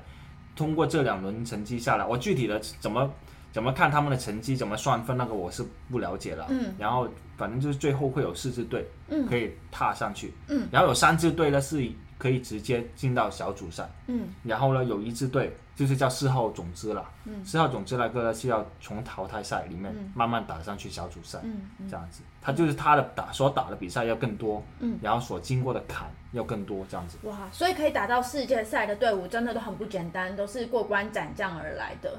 [0.55, 3.11] 通过这两轮成绩下来，我具体的怎么
[3.51, 6.47] 怎么看他们的成绩，怎么算分，那个我是不了解了。
[6.49, 6.73] 嗯。
[6.77, 9.25] 然后反正就是最后会有四支队嗯。
[9.27, 10.67] 可以踏上去，嗯。
[10.71, 11.85] 然后有三支队呢是
[12.17, 14.27] 可以直接进到小组赛，嗯。
[14.43, 17.45] 然后呢有一支队就是叫四号种子了，嗯。
[17.45, 20.11] 四号种子那个呢是要从淘汰赛里面嗯。
[20.15, 21.39] 慢慢打上去小组赛。
[21.43, 21.89] 嗯嗯。
[21.89, 27.17] 这样子，他就是他的打所打的比赛要更多，嗯，然后所经过的坎要更多，这样子。
[27.23, 32.17] 哇，所以可以打到世界赛的队伍真的都很不简单，都是过关斩将而来的。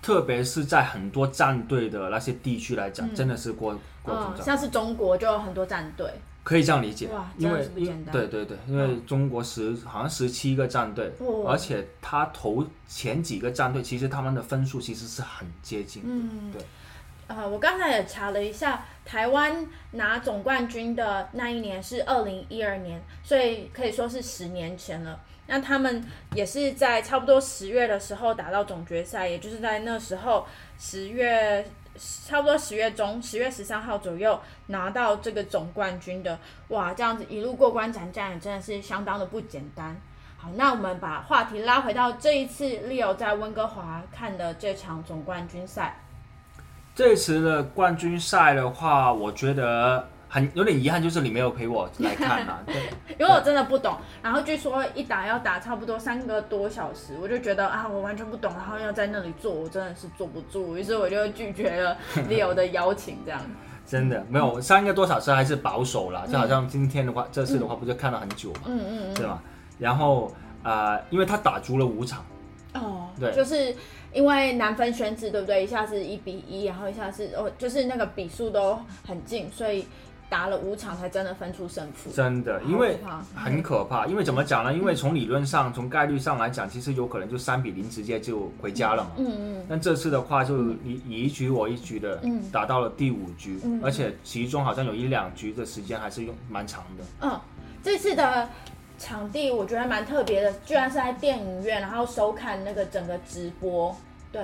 [0.00, 3.14] 特别是在很多战队的那些地区来讲，嗯。
[3.14, 6.12] 真的是过过嗯，主战，像是中国就有很多战队。
[6.48, 7.10] 可以这样理解。
[7.36, 7.62] 因为
[8.10, 16.02] 对对对，因为中国十好像十七个战队，哦而且他头前几个战队其实他们的分数其实是很接近。
[16.06, 16.62] 嗯，对。
[17.26, 25.20] 呃，我刚才也查了一下，台湾拿总冠军的那一年是二零一二年，所以可以说是十年前了。
[25.46, 26.02] 那他们
[26.34, 30.46] 也是在差不多十月的时候打到总决赛，也就是在那时候
[30.78, 31.66] 十月，
[32.26, 36.38] 差不多十月中，十月十三号左右拿到这个总冠军的。
[36.68, 39.96] 哇，这样子一路过关斩将，也真的是相当的不简单。
[40.36, 46.00] 好，那我们把话题拉回到这一次 Leo 在温哥华看的这场总冠军赛。
[46.94, 52.62] 这次的冠军赛的话，我觉得很有点遗憾，就是你没有陪我来看啊。
[52.66, 52.74] 对，
[53.18, 61.96] 因为我真的不懂，然后据说一打要打差不多三个多小时，我就觉得啊，我完全不懂，然后要在那里坐，我真的是坐不住，于是我就拒绝了
[62.28, 63.40] Leo 的邀请，这样。
[63.86, 69.40] 真的没有三个多小时还是保守了，就好像今天的话，这次的话不就看了很久嘛，嗯嗯对吗？
[69.78, 70.30] 然后
[70.62, 72.22] 呃，因为他打足了五场，
[72.74, 73.74] 嗯，哦，对就是
[74.12, 75.64] 因为难分轩制，对不对？
[75.64, 79.86] 一下是一比一，然后一下是哦，就是那个比数都很近，所以
[80.28, 82.10] 打了五场才真的分出胜负。
[82.10, 82.98] 真的，因为
[83.34, 84.06] 很可怕。
[84.06, 84.72] 因为怎么讲呢？
[84.74, 89.10] 因为从理论上、从概率上来讲，其实有可能就三比零直接就回家了嘛。
[89.16, 97.04] 嗯嗯但这次的话，就你你一局我一局的嗯打到了第五局，嗯而且其中好像有一两局的时间还是用蛮长的。
[97.22, 97.40] 嗯，
[97.82, 98.48] 这次的
[98.98, 103.96] 场地我觉得蛮特别的，居然是在电影院，然后收看那个整个直播。
[104.30, 104.42] 对，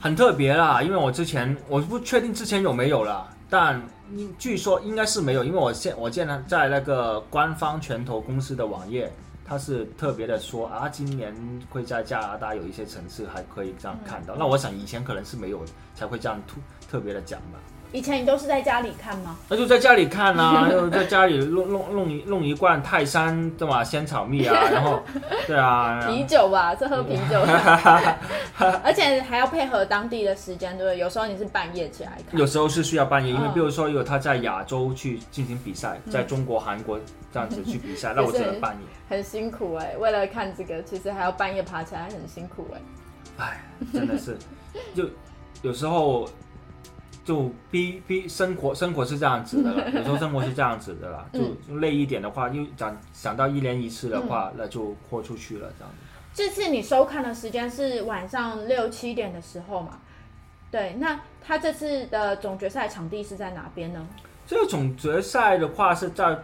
[0.00, 3.82] 很特别啦，因为我之前我不确定之前有没有啦，但
[4.14, 9.12] 应据说应该是没有，因为我现我见了在那个官方拳头公司的网页，
[9.44, 11.34] 他是特别的说啊，今年
[11.68, 14.36] 会在加拿大有一些城市还可以这样看到。
[14.36, 16.54] 那我想以前可能是没有，才会这样特
[16.88, 17.58] 特别的讲吧。
[17.92, 19.36] 以前你都是在家里看吗？
[19.48, 23.82] 那就在家里看啊， 就在家里弄弄弄一弄一罐泰山对吧？
[23.82, 25.02] 仙草蜜啊， 然后
[25.46, 27.40] 对啊，啤酒吧，是喝啤酒，
[28.84, 30.98] 而且还要配合当地的时间，对不对？
[30.98, 36.98] 有时候你是半夜起来看，有时候是需要半夜，因为嗯比如说有他在亚洲去进行比赛，在中国、韩国
[37.32, 38.80] 这样子去比赛，那我只能半夜。
[39.08, 42.80] 很辛苦哎、为了看这个，其实还要半夜爬起来，很辛苦哎、
[43.38, 43.60] 哎，
[43.92, 44.36] 真的是，
[44.94, 45.04] 就
[45.62, 46.28] 有时候
[47.30, 49.88] 就逼逼生活，生活是这样子的了。
[49.94, 55.98] 有时候生活是这样子的啦，就累一点的话，又想想到一年一次的嗯话，那就豁出去了这样子。
[56.34, 60.00] 这次你收看的时间是晚上六七点的时候嘛？
[60.72, 64.04] 对，那他这次的总决赛场地是在哪边呢？
[64.44, 66.36] 这个总决赛的话是在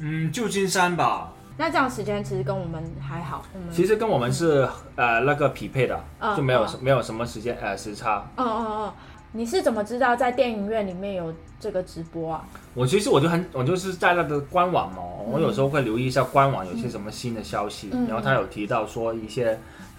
[0.00, 8.28] 嗯旧金山吧，那这样时间其实跟我们还好，我们其实跟我们是呃那个匹配的，嗯就没有嗯没有什么时间呃时差。
[8.36, 8.92] 嗯嗯嗯，
[9.32, 12.44] 你是怎么知道在电影院里面有这个直播啊？
[12.74, 19.58] 我其实我就很，我就是在那个官网嘛，嗯我有时候会留意一下官网有些什么新的消息，嗯然后他有提到说一些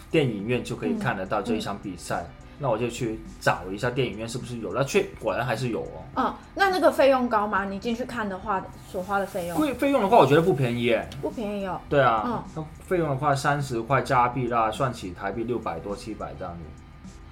[0.09, 6.03] 电影院就可以看得到这一场比赛，嗯那我就去找一下电影院是不是有，那确果然还是有哦。
[6.17, 7.63] 嗯，那那个费用高吗？
[7.63, 8.61] 你进去看的话，
[8.91, 11.07] 所花的费用贵费用的话，我觉得不便宜耶。
[11.21, 11.79] 不便宜哦。
[11.87, 16.83] 对啊，嗯那费用的话三十块加币啦算起台币六百多七百这样子。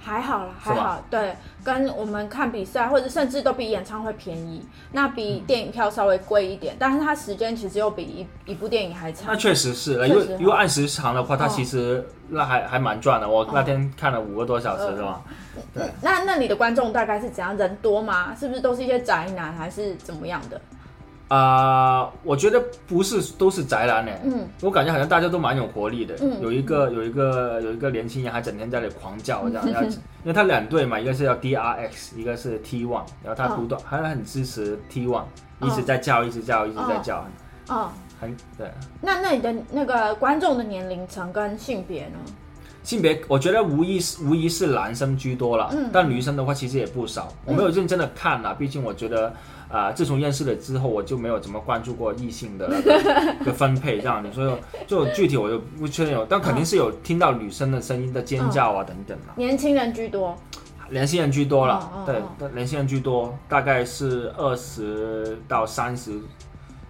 [0.08, 9.36] 还好啦，还好，对，跟我们看比赛或者甚至都比演唱会便宜，那比电影票稍微贵一点，但是它时间其实又比一一部电影还长那。
[9.36, 13.28] 确实是，因为如果按时长的话，它哦其实那还还蛮赚的。
[13.28, 15.22] 我那天看了五个多小时，是吧？
[15.74, 15.84] 对。
[16.02, 17.58] 那那你的观众大概是怎样？
[17.58, 18.34] 人多吗？
[18.34, 20.62] 是不是都是一些宅男，还是怎么样的？
[21.30, 24.12] 啊、我觉得不是都是宅男呢。
[24.24, 26.16] 嗯，我感觉好像大家都蛮有活力的。
[26.22, 29.84] 嗯有一个有一个有一个年轻人还整天在那里狂叫这样，要
[30.24, 35.24] 因为他两队嘛，一个是叫 DRX，一个是 T One，然后他不断、还很支持 T One，
[35.62, 37.26] 一直在叫，一直叫，一直在叫，
[37.68, 38.72] 哦，很对。
[39.02, 42.18] 那那你的那个观众的年龄层跟性别呢？
[42.88, 47.28] 性别，我觉得无疑是无疑是男生居多了，嗯但女生的话其实也不少。
[47.44, 49.34] 我没有认真的看啦，毕竟我觉得，
[49.68, 54.54] 啊，自从认识了之后，我就没有怎么关注过异性的那个分配这样的，所以
[54.88, 59.34] 就具体我就不确定有，但肯定是有听到女生的声音的尖叫啊等等啦。
[59.36, 60.34] 年轻人居多。
[60.90, 66.18] 年轻人居多了，对年轻人居多，大概是二十到三十，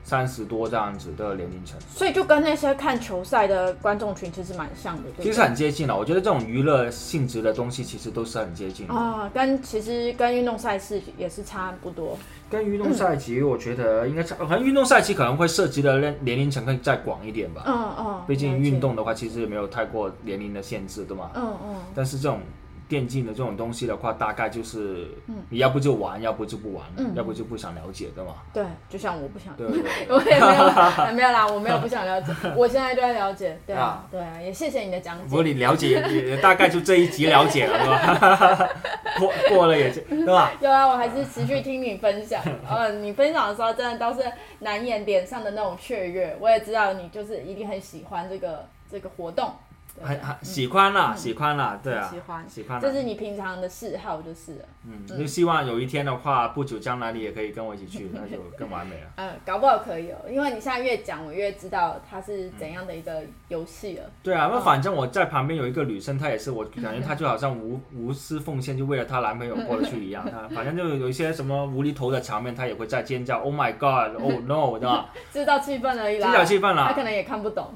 [0.08, 5.98] 三十多这样子的年龄层，所以就跟那些看球赛的观众群其实蛮像的，对对其实很接近了。
[5.98, 8.94] 我觉得这种娱乐性质的东西其实都是很接近的。
[8.94, 12.18] 啊、跟其实跟运动赛事也是差不多。
[12.50, 17.64] 跟运动赛级，我觉得应该差，可能运动赛期可能会涉及的年年龄层会再广一点吧。
[17.66, 21.30] 嗯嗯，毕竟运，动的话，其实也没有太过年龄的限制，对吗？
[21.36, 22.40] 嗯嗯，但是这种
[22.88, 28.36] 电竞的这种东西的话，大概就是嗯你要不就玩，要不就不玩，嗯要不就不想了解，对吗？
[28.54, 29.92] 对，就像我不想，对对对。
[30.10, 35.52] 我也没有 没有啦，我没有不想了解，我现在就在了解，对啊啊，对啊，也谢谢你的讲不过解。
[35.52, 38.70] 你了解也也大概就这一集了解了，对吧？
[39.20, 40.52] 过过了也就，对吧？
[40.62, 42.42] 有啊，我还是持续听你分享。
[42.70, 44.26] 嗯，你分享的时候真的都是
[44.60, 49.52] 难掩脸上的那种雀跃，我也知道你就是一定很喜欢这个这个活动。
[49.98, 52.94] 对很很喜欢啦，喜欢啦，对啊喜，欢，喜欢啦这。
[52.94, 54.66] 是你平常的嗜好就是了。
[54.86, 59.08] 嗯，就希望有一天的话，不久将来你也可以跟我一起去， 那就更完美了。
[59.16, 64.04] 嗯，搞不好可以哦，因为你现在越讲，我越知道它是怎样的一个游戏了。
[64.22, 70.24] 对啊，那哦反正我在旁边有一个女生，她也是，我感觉 她就好像无无私奉献，就为了她男朋友过得去一样。
[70.30, 75.10] 她反正就有一些什么无厘头的场面，她也会在尖叫，Oh my God，Oh no，对吧？
[75.32, 76.28] 制造气氛而已啦。
[76.32, 77.74] 制造气氛啦她可能也看不懂。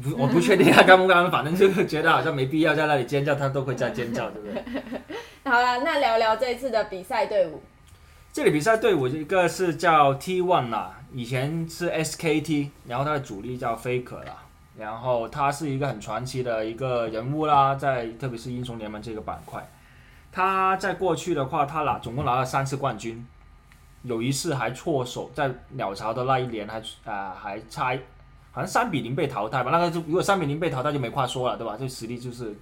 [0.00, 4.82] 不，我不确定他干不干，反正就是觉得好像没必要在那里尖叫，他都会在尖叫，对不对？
[5.50, 7.62] 好了，那聊聊这一次的比赛队伍。
[8.32, 14.38] 这里比赛队伍一个是叫 T One 啦，以前是 SKT，然后他的主力叫 Faker 啦，
[14.78, 19.62] 然后他是一个很传奇的一个人物啦，在特别是英雄联盟这个板块，
[20.32, 23.26] 他在过去的话，他拿总共拿了三次冠军，
[24.04, 28.00] 有一次还错手，在鸟巢的那一年还啊、还差一
[28.52, 31.76] 好像三比零被淘汰吧，那个就如果三比零被淘汰就没话说了，对吧？
[31.78, 32.54] 这实力就是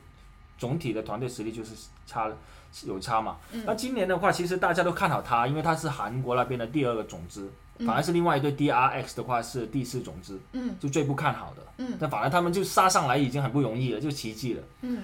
[0.57, 1.75] 总体的团队实力就是
[2.07, 2.37] 差了
[2.85, 3.37] 有差嘛。
[3.65, 7.51] 那今年的话，其实大家都看好他，因为他是韩国那边的第二个种子，
[7.85, 11.63] 反而是另外一对 DRX 的话是第四种子，嗯就最不看好的。
[11.79, 14.63] 嗯但反而他们就杀上来已经很不容易了，就奇迹了。
[14.83, 15.03] 嗯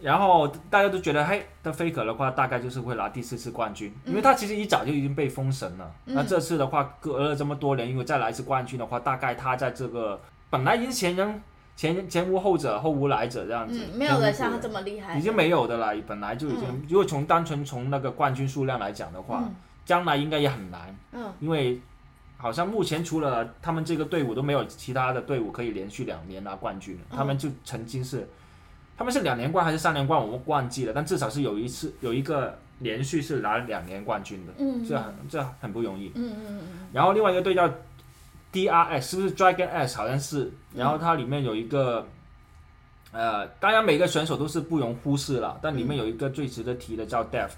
[0.00, 5.92] 然后大家都觉得，嘿，的 Faker 的话，大概就是会拿第四次冠军，因为他其实一早就已经被封神了。
[6.06, 6.14] 嗯。
[6.14, 10.20] 那这次的话，隔了这么多年，如果再来一次冠军的话，大概他在这个
[10.50, 11.42] 本来已经前人
[11.74, 16.82] 前前无后者后无来者这样子，嗯，没有人像他这么厉害，已经没有的了，本来就已经，嗯。
[16.88, 19.54] 如果从单纯从那个冠军数量来讲的话，嗯。
[19.84, 21.32] 将来应该也很难，嗯。
[21.40, 21.80] 因为
[22.36, 27.16] 好像目前除了他们这个队伍都没有其他的队伍可以连续两年拿冠军了，嗯。
[27.16, 28.28] 他们就曾经是，
[28.98, 36.10] 他们是两连冠还是三连冠，我忘记了，但至少是有一次有一个连续是拿两年冠军的，嗯这很这很不容易。
[36.16, 36.60] 嗯嗯嗯
[36.92, 37.66] 然后另外一个队叫
[38.52, 39.96] DRS，是不是 Dragon S？
[39.96, 40.50] 好像是。
[40.74, 42.06] 然后它里面有一个，
[43.12, 47.48] 呃，当然每个选手都是不容忽视了，但里面有一个最值得提的叫 Dev。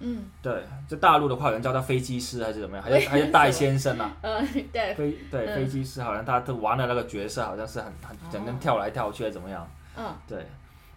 [0.00, 2.84] 嗯对，在大陆的话，有人叫他飞机师还是怎么样？
[2.84, 4.14] 还为是 还是戴先生啊？
[4.22, 9.66] 嗯 呃对，飞对嗯飞机师好像他他玩的那个角色好像是很很整天跳来跳去，还是怎么样？
[9.96, 10.46] 嗯对，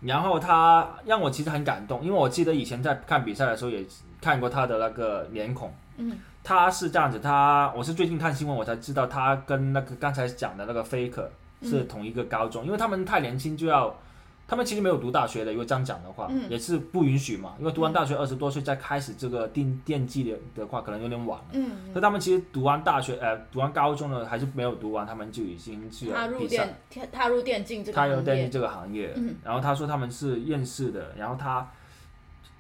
[0.02, 3.86] 然后他让我其实很感动，因为我记得以前在看比赛的时候也
[4.22, 5.74] 看过他的那个脸孔。
[5.98, 11.28] 嗯他是这样子，他我是最近看新闻我才知道，他跟那个刚才讲的那个 Faker
[11.62, 13.94] 是同一个高中，因为他们太年轻就要，
[14.50, 16.50] 他们其实没有读大学的，如果这样讲的话，嗯。
[16.50, 21.46] 也是不允许嘛，因为读完大学二十多岁再开始这个电电技的的话，可能有点晚了。
[21.52, 26.76] 嗯所以他们其实读完大学，呃，读完高中了还是没有读完，他们就已经去踏入了比赛。
[26.90, 29.36] 电踏踏入电竞这个他有行业，电竞这个行业，嗯。
[29.44, 31.70] 然后他说他们是认识的，然后他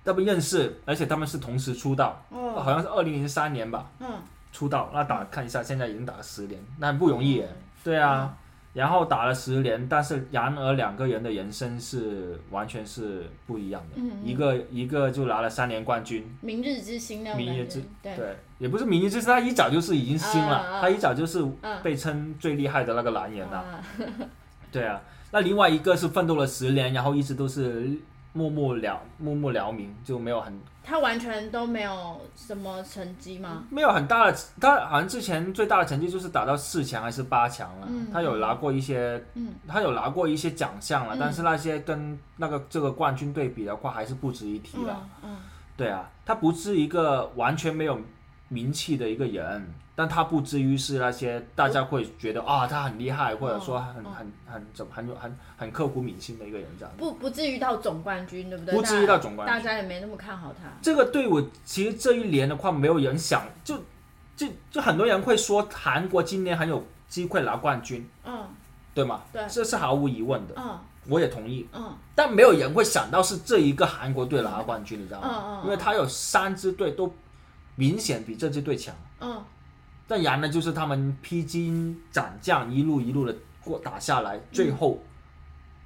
[0.06, 2.54] 他们认识，而且他们是同时出道，哦。
[2.60, 4.08] 好像是二零零三年吧嗯。
[4.52, 7.50] 出道，那打看一下，现在已经打了十年，那很不容易耶。
[7.84, 8.36] 对啊，
[8.74, 23.58] 然后打了十年，但是然而两个人的人生是完全是不一样的，嗯嗯一个一个就拿了三年冠军，明日之星那种明日之，对，对，也不是明日之星，他一早就是已经星了，他一早就是嗯被称最厉害的那个男人了。
[23.58, 23.82] 啊
[24.72, 25.02] 对啊，
[25.32, 27.90] 那另外一个是奋斗了十年，然后一直都是
[28.34, 30.54] 默默了默默了名，就没有很
[30.84, 33.64] 他完全都没有什么成绩吗？
[33.70, 38.08] 没有很大的，他好像之前最大的成绩就是打到四强还是八强了，嗯。
[38.12, 39.54] 他有拿过一些，嗯。
[39.68, 41.20] 他有拿过一些奖项了，嗯。
[41.20, 45.08] 但是那些跟那个这个冠军对比的话，还是不值一提了。
[45.78, 48.00] 对啊，他不是一个完全没有
[48.50, 56.93] 名气的一个人，但他不至于是那些大家会觉得啊他很厉害，或者说很嗯很很怎么很有很很刻骨铭心的一个人这样。
[56.97, 58.74] 不不至于到总冠军，对不对？
[58.76, 60.70] 不至于到总冠军大家也没那么看好他。
[60.82, 63.78] 这个队伍其实这一年的话，没有人想，就
[64.36, 68.47] 就就很多人会说韩国今年很有机会拿冠军，嗯
[68.93, 69.22] 对吗？
[69.32, 71.68] 对这是毫无疑问的，嗯我也同意。
[71.74, 75.28] 嗯但没有人会想到是这一个韩国队拿冠军，你知道吗？
[75.30, 77.14] 嗯嗯嗯因为他有三支队都
[77.80, 78.94] 明显比这支队强。
[79.22, 79.44] 嗯
[80.12, 85.00] 但然呢，就是他们披荆斩将，一路一路的过打下来，最后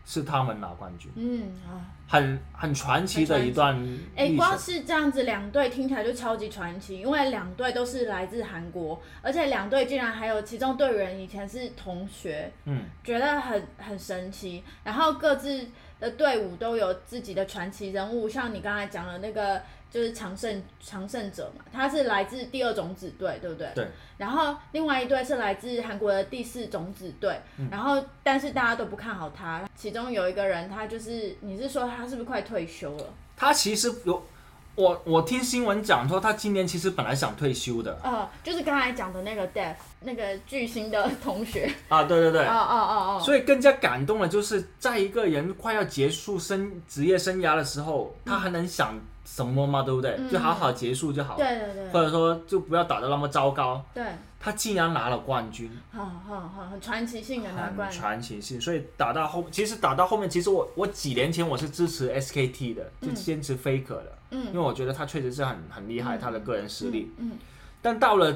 [0.06, 1.91] 是他们拿冠军，嗯啊！
[2.08, 3.76] 很很传奇的一段
[4.16, 4.34] 哎。
[4.38, 14.64] 光是这样子，两队听起来就超级传奇，因为两队都是来自韩国，而且两队竟然还有其中队员以前是同学，嗯，觉得很很神奇。
[14.86, 15.68] 然后各自
[16.00, 19.62] 的队伍都有自己的传奇人物，像你刚才讲的那个
[19.94, 23.70] 就是常胜常胜者嘛，他是来自第二种子队，对不对？
[23.76, 23.88] 对。
[24.18, 29.62] 然后另外一队是来自韩国的第四种子队，嗯然后但是大家都不看好他。
[29.76, 33.06] 其中有一个人，他就是你是说他是不是快退休了？
[33.38, 34.26] 他其实有，
[34.74, 41.72] 我我听新闻讲说，他今年其实本来想退休的呃，就是刚才讲的那个 Death 那个巨星的同学。
[41.89, 42.45] 啊，对对对。
[42.45, 43.22] 哦哦哦哦。
[43.24, 49.82] 所以更加感动的就是，在一个人快要结束生职业生涯的时候，他还能想什么吗？
[49.84, 50.16] 对不对？
[50.20, 53.84] 嗯就好好结束就好了，对对对或者说就不要打得那么糟糕。
[53.93, 54.04] 对，
[54.39, 57.99] 他竟然拿了冠军，好好好，很传奇性的拿很冠军。
[57.99, 58.60] 传奇性。
[58.60, 67.12] 所以打到后，其实打到后面，其实我我几年前我是支持 SKT 的，就嗯坚持 Faker 的，嗯因为嗯我觉得他确实是很很厉害，嗯他的个人实力。
[67.18, 67.32] 嗯
[67.82, 68.34] 但到了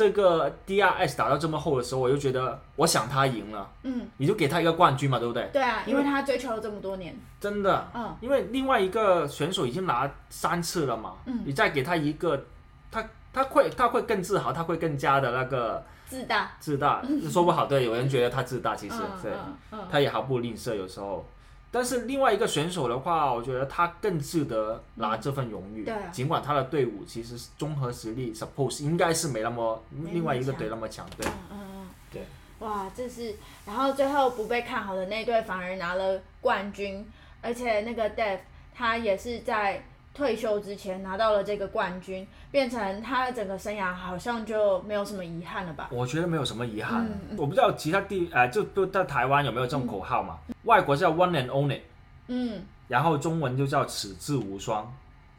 [0.00, 5.50] 这个 DRS 打到这么后的时候，我就觉得我想他赢了，嗯，你就给他一个冠军嘛，对不对？
[5.52, 7.14] 对啊，因为他追求了这么多年。
[7.38, 12.46] 真的，嗯因为另外一个选手已经拿三次了嘛，嗯你再给他一个，
[12.90, 16.52] 他他会他会更自豪，他会更加的那个自大。
[16.58, 21.26] 自大，说不好，对，有人觉得他自大，其实、嗯对，他也毫不吝啬有时候。
[21.72, 25.84] 但是另外一个选手的话，我觉得他更值得拿这份荣誉。
[25.84, 31.26] 对啊尽管他的队伍其实综合实力 suppose 应该是没那么没那么另外一个队那么强，对。
[31.26, 32.22] 嗯嗯嗯，对。
[32.58, 37.06] 哇，这是，然后最后不被看好的那队反而拿了冠军，
[37.40, 38.40] 而且那个 Dev
[38.74, 39.82] 他也是在
[40.12, 45.88] 退休之前拿到了这个冠军，变成他的整个生涯好像就没有什么遗憾了吧？
[45.92, 47.08] 我觉得没有什么遗憾。
[47.36, 50.38] 我不知道其他地呃，就就在台湾有没有这种口号嘛？
[50.64, 51.80] 外国叫 One and Only，
[52.28, 54.92] 嗯然后中文就叫此志无双。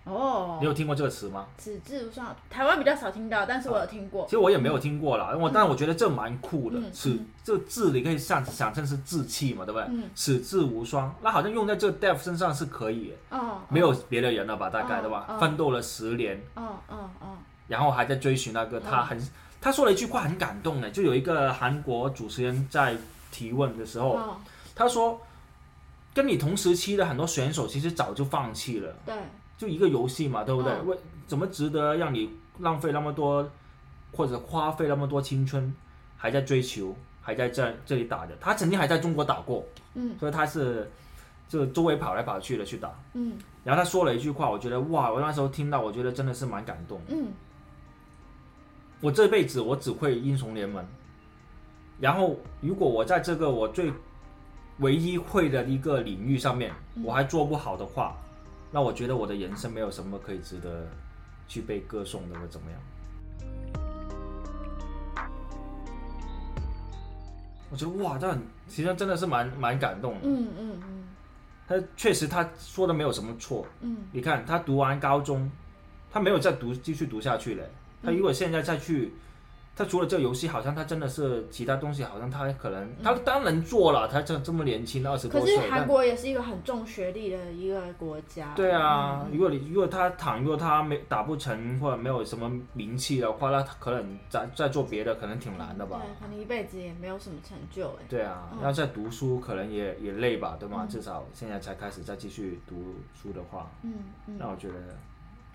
[0.04, 1.46] 哦你，有听过这个词吗？
[1.58, 4.32] 纸质无双，台湾比较少听到，但是我有听过其。
[4.32, 9.88] 实我也没有听过啦，我但我觉得这蛮酷的嗯，此这字你可以想想成是志气嘛，对不对？
[9.90, 14.70] 嗯此志无双，那好像用在这个 Dev 身上是可以，哦，没有别的人了吧？
[14.70, 15.26] 大概哦对吧？
[15.30, 17.38] 哦奋斗了十年，哦哦哦，
[17.68, 19.30] 然后还在追寻那个他很，
[19.62, 22.98] 他说了一句话很感动的，就有一个韩国主持人在
[23.32, 24.38] 提问的时候，哦，
[24.74, 25.22] 他说，
[26.14, 29.16] 跟你同时期的很多选手其实早就放弃了，对，
[29.62, 30.74] 就一个游戏嘛，对不对？
[30.74, 30.98] 嗯为
[31.28, 33.48] 怎么值得让你浪费那么多，
[34.12, 35.72] 或者花费那么多青春，
[36.18, 38.36] 还在追求，还在这这里打的？
[38.42, 40.90] 他曾经还在中国打过，嗯所以他是
[41.48, 42.92] 就周围跑来跑去的去打。
[43.14, 47.00] 嗯然后他说了一句话，我觉得哇，我那时候听到，我觉得真的是蛮感动。
[47.10, 47.28] 嗯
[49.00, 50.84] 我这辈子我只会英雄联盟，
[52.00, 53.94] 然后如果我在这个我最
[54.80, 58.18] 唯一会的一个领域上面，嗯我还做不好的话，
[58.72, 60.88] 那我觉得我的人生没有什么可以值得
[61.48, 62.80] 去被歌颂的，或怎么样。
[67.70, 70.20] 我觉得哇，这很其实真的是蛮蛮感动的。
[70.24, 71.04] 嗯嗯嗯
[71.68, 75.50] 他确实他说的没有什么错，嗯你看他读完高中，
[76.12, 77.66] 他没有再读继续读下去了。
[78.04, 79.14] 他如果现在再去，
[79.82, 88.54] 他除了这个游戏，好像他真的是其他东西，好像他可能他当然做了，他这这么年轻，二十多岁可是，韩国也是一个很重学历的一个国家。
[88.56, 96.02] 对啊，嗯如果你如果他倘若他没打不成或者没有什么名气的话，那他可能再再做别的可能挺难的吧。
[96.04, 98.06] 对，可能一辈子也没有什么成就哎。
[98.08, 100.82] 对啊，嗯要再读书可能也也累吧，对吗？
[100.84, 103.94] 嗯至少现在才开始再继续读书的话，嗯
[104.28, 104.76] 嗯那我觉得，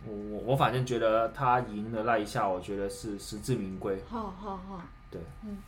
[0.06, 3.98] 我我我反正觉得他赢的那一下，我觉得是实至名归。
[4.08, 4.80] 好好好，
[5.10, 5.58] 对，嗯，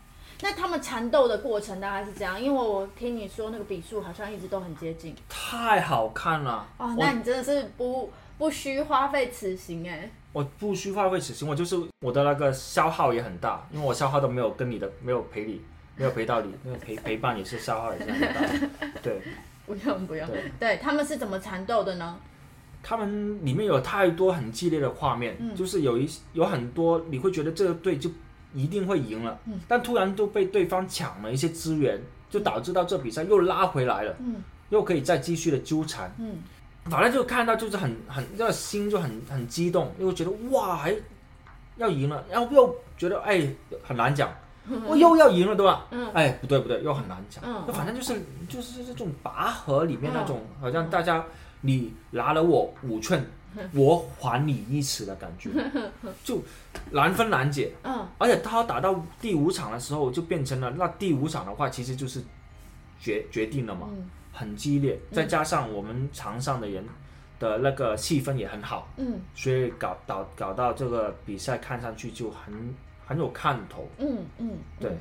[0.41, 5.14] 那他们缠斗的过程大概是这样，因为我听你说那个比数好像一直都很接近。
[5.28, 6.66] 太好看了！
[6.76, 10.11] 哦，那你真的是不不需花费此行哎。
[10.32, 15.61] 我不需花费此行，我就是我的那个消耗也很大，因为我消耗都没有跟你的没有陪你，
[15.97, 18.41] 没有陪到你，那个陪陪伴也是消耗也是很大。
[19.03, 19.20] 对，
[19.66, 22.20] 不用不用对，对他们是怎么缠斗的呢？
[22.89, 25.55] 他们里面有太多很激烈的画面，嗯。
[25.55, 28.11] 就是有一有很多你会觉得这个队就
[28.55, 29.61] 一定会赢了，嗯。
[29.68, 34.36] 但突然都被对方抢了一些资源，就导致到这比赛又拉回来了，嗯。
[34.70, 36.11] 又可以再继续的纠缠。
[36.18, 36.36] 嗯。
[36.86, 40.95] 反正就看到就是很很这个心就很很激动，又觉得哇还
[41.76, 43.47] 要赢了，然后又觉得哎
[43.82, 44.32] 很难讲，
[44.86, 45.86] 我又要赢了对吧？
[45.91, 46.09] 嗯。
[46.14, 47.70] 哎不对不对，又很难讲，嗯。
[47.74, 48.18] 反正就是
[48.49, 51.22] 就是这种拔河里面那种，好像大家
[51.61, 53.24] 你拿了我五寸，
[53.74, 55.50] 我还你一尺的感觉，
[56.24, 56.42] 就
[56.90, 57.72] 难分难解。
[57.82, 58.06] 嗯。
[58.18, 62.22] 而且他打到第五场的时候，就变成了那第五场的话，其实就是
[63.00, 63.88] 决决定了嘛。
[63.90, 64.09] 嗯。
[64.32, 66.84] 很激烈，再加上我们场上的人
[67.40, 69.20] 的那个气氛也很好，嗯。
[69.34, 73.88] 所以搞搞搞到这个比赛看上去就很很有看头。
[73.98, 74.96] 嗯嗯，对，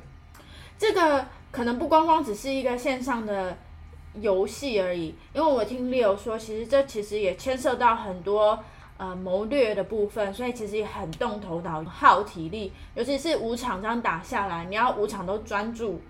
[0.76, 3.56] 这个可能不光光只是一个线上的
[4.20, 8.58] 游戏而已，因为我听 Leo 说，其实这其实也牵涉到很多
[8.96, 16.00] 呃谋略的部分，所以其实也很动头脑、耗体力，尤其是五场这样打下来，你要五场都专注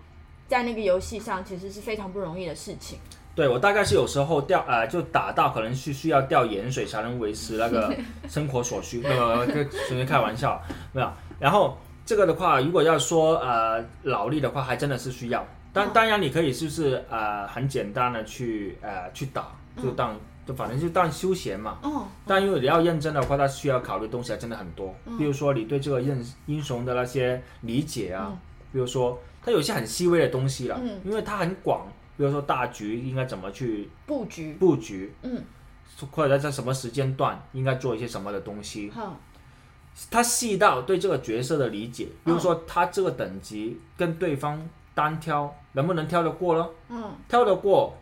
[0.47, 2.99] 在那个游戏上，其实是非常不容易的事情。
[3.35, 7.95] 对我大概是有时候掉呃就打到可能是需要掉盐水才能维持那个
[8.29, 10.61] 生活所需，呃，跟纯粹开玩笑，
[10.93, 11.09] 没有。
[11.39, 15.47] 然后这个的话，如果要说呃脑力的话，还真的是需要。
[15.79, 15.91] 当嗯。
[15.95, 19.53] 当然你可以就是呃很简单的去呃去打，
[19.83, 21.79] 就当就反正就当休闲嘛。
[21.83, 24.95] 哦，但因为你要认真的话，它需要考虑的东西还真的很多。
[25.19, 28.39] 比如说你对这个认英雄的那些理解啊，嗯。
[28.73, 31.01] 比如说它有些很细微的东西了，嗯。
[31.05, 31.87] 因为它很广。
[32.17, 35.41] 比如说大局应该怎么去布局，布局，嗯，
[36.11, 39.17] 或者在什么时间段应该做一些什么的东西，好，
[40.11, 42.09] 它细到对这个角色的理解。
[42.25, 44.61] 比如说他这个等级跟对方
[44.99, 46.69] 单挑能不能挑得过呢？
[46.89, 47.97] 嗯挑得过，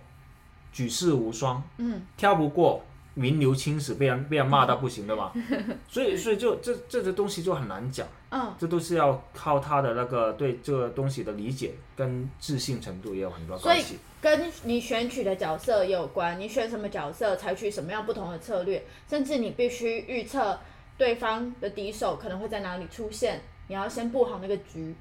[0.73, 1.63] 举世无双。
[1.77, 2.83] 嗯挑不过，
[3.13, 5.31] 名留青史，被人被人骂到不行的嘛。
[5.87, 13.99] 所以，所以就这这个东西就很难讲，嗯，这都是要靠他的那个对这个东西的理解跟自信程度也有很多关系。
[14.23, 20.59] 跟你选取的角色也有关，你选什么角色，采取什么样不同的策略，甚至你必须预测
[20.97, 24.95] 对方的敌手可能会在哪里出现，你要先布好那个局。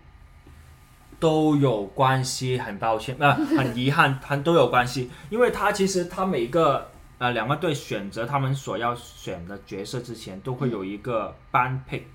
[1.26, 12.05] 都有关系，很抱歉，啊、 很遗憾，很都有关系，因为他其实他每个呃两个队选择他们所要选的角色之前，都会有一个班配，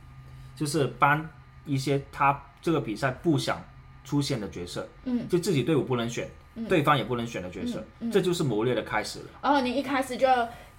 [0.55, 1.29] 就是班
[1.67, 3.61] 一些他这个比赛不想
[4.05, 6.31] 出现的角色，嗯，就自己队伍不能选，
[6.69, 9.25] 对方也不能选的角色，嗯嗯这就是谋略的开始了。
[9.43, 10.29] 哦你一开始就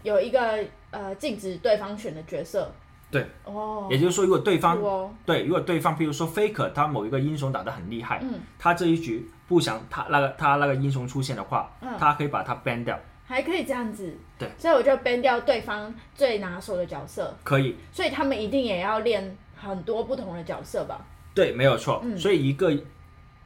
[0.04, 2.72] 有一个呃禁止对方选的角色。
[3.12, 4.80] 对，哦，也就是说，如果对方
[5.26, 11.92] 对，如果对方，比如说 Faker，他某一个英雄打得很厉害，嗯，他这一局不想他那个他那个英雄出现的话，嗯。
[12.00, 14.16] 他可以把他 ban 掉，还可以这样子。
[14.40, 21.06] 对，所以我就 ban 掉对方最拿手的角色，可以，所以他们一定也要练很多不同的角色吧？
[21.36, 22.00] 对，没有错。
[22.06, 22.18] 嗯。
[22.18, 22.72] 所以一个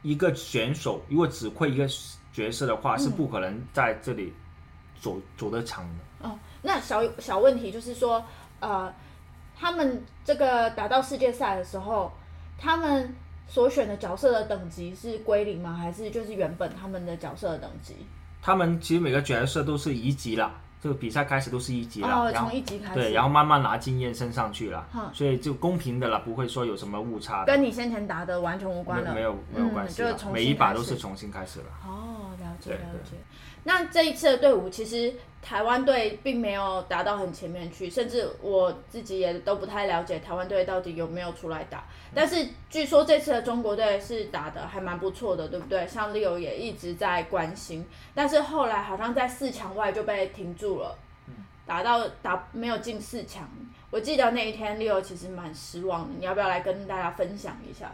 [0.02, 1.88] 一个选手如果只会一个
[2.32, 2.98] 角色的话，嗯。
[3.00, 4.32] 是不可能在这里
[5.00, 6.28] 走走得长的。
[6.28, 8.24] 哦，那小小问题就是说，
[8.60, 8.92] 呃，
[9.58, 12.12] 他们这个打到世界赛的时候，
[12.58, 13.14] 他们
[13.48, 15.72] 所选的角色的等级是归零吗？
[15.72, 17.94] 还是就是原本他们的角色的等级？
[18.42, 29.14] 他们其实每个角色都是一级啦，这个比赛开始都是一级啦，哦，然后从一级开始，对，然后慢慢拿经验升上去了，哼所以就公平的啦，不会说有什么误差的，跟你先前打的完全无关了。
[29.14, 31.66] 没没有没有嗯关系啦，就每一把都是重新开始了。
[31.86, 33.16] 哦，了解对了解。
[33.66, 35.12] 那这一次的队伍，其实
[35.42, 41.84] 台湾队并没有打到很前面去，甚至我自己也都不太了解台湾队到底有没有出来打。
[42.14, 45.84] 但是据说这次的中国队是打的还蛮不错的，对不对？
[45.88, 50.96] 像 Leo 也一直在关心，但是后来好像在四强外就被停住了，
[51.66, 53.50] 打到打没有进四强。
[53.90, 57.90] 我记得那一天 Leo 其实蛮失望的，你要不要来跟大家分享一下？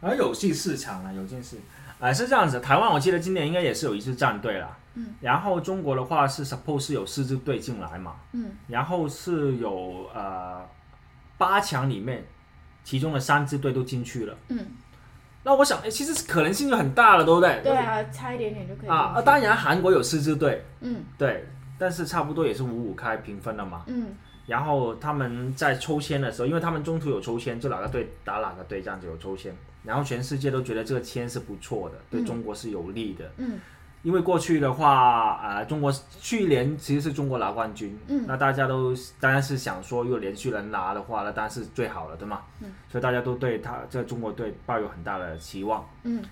[0.00, 1.58] 啊有进四强啊，有进四，
[2.00, 2.58] 啊、是这样子。
[2.60, 10.64] 台湾我记得今年应该也是有一次战队啦，嗯，然后中国的话是 suppose 是有四支队进来嘛，嗯，然后是有呃
[11.36, 12.24] 八强里面，
[12.84, 14.66] 其中的三支队都进去了，嗯，
[15.42, 17.60] 那我想，哎，其实可能性就很大了，对不对？
[17.62, 21.04] 对啊，差一点点就可以啊，啊，当然韩国有四支队，嗯。
[21.18, 21.44] 对，
[21.78, 23.82] 但是差不多也是五五开平分了嘛。
[23.86, 24.14] 嗯。
[24.46, 33.30] 然后他们在抽签的时候，因为他们中途有抽签，就哪个队打哪个队这样子有抽签，然后全世界都觉得这个签是不错的，对中国是有利的。
[33.38, 33.58] 嗯
[34.04, 35.90] 因为过去的话，呃，中国
[36.20, 42.42] 去年其实是中国拿冠军，嗯那大家都当然是想说，如果连续能拿的话，那当然是最好了，对吗？
[42.60, 45.84] 嗯所以大家都对他这中国队抱有很大的期望。
[46.04, 46.22] 嗯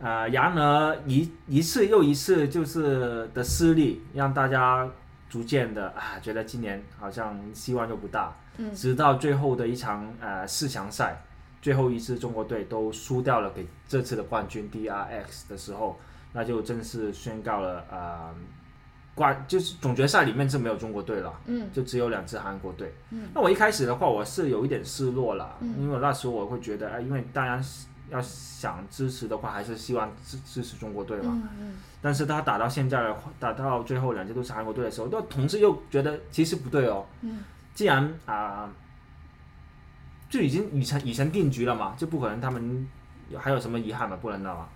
[0.00, 4.88] 呃，然而一一次又一次就是的失利，让大家
[5.28, 8.34] 逐渐的啊，觉得今年好像希望又不大。
[8.56, 11.22] 嗯直到最后的一场呃四强赛，
[11.62, 15.98] 最后一次中国队都输掉了给这次的冠军 DRX 的时候，
[16.32, 18.34] 那就正式宣告了呃
[19.14, 21.32] 冠就是总决赛里面是没有中国队了。
[21.46, 22.94] 嗯就只有两支韩国队。
[23.10, 27.62] 嗯那我一开始的话，我是有一点失落了，嗯因为那时候我会觉得，哎，因为当然
[28.10, 31.32] 要想支持的话，还是希望支支持中国队嘛。
[31.32, 37.04] 嗯嗯但是他打到现在的话，打到最后两支都是韩国队的时候，那同时又觉得其实不对哦。
[37.22, 37.40] 嗯
[37.74, 38.70] 既然啊、
[40.28, 42.86] 就已经已成已成定局了嘛，就不可能他们
[43.38, 44.68] 还有什么遗憾嘛，不能的嘛。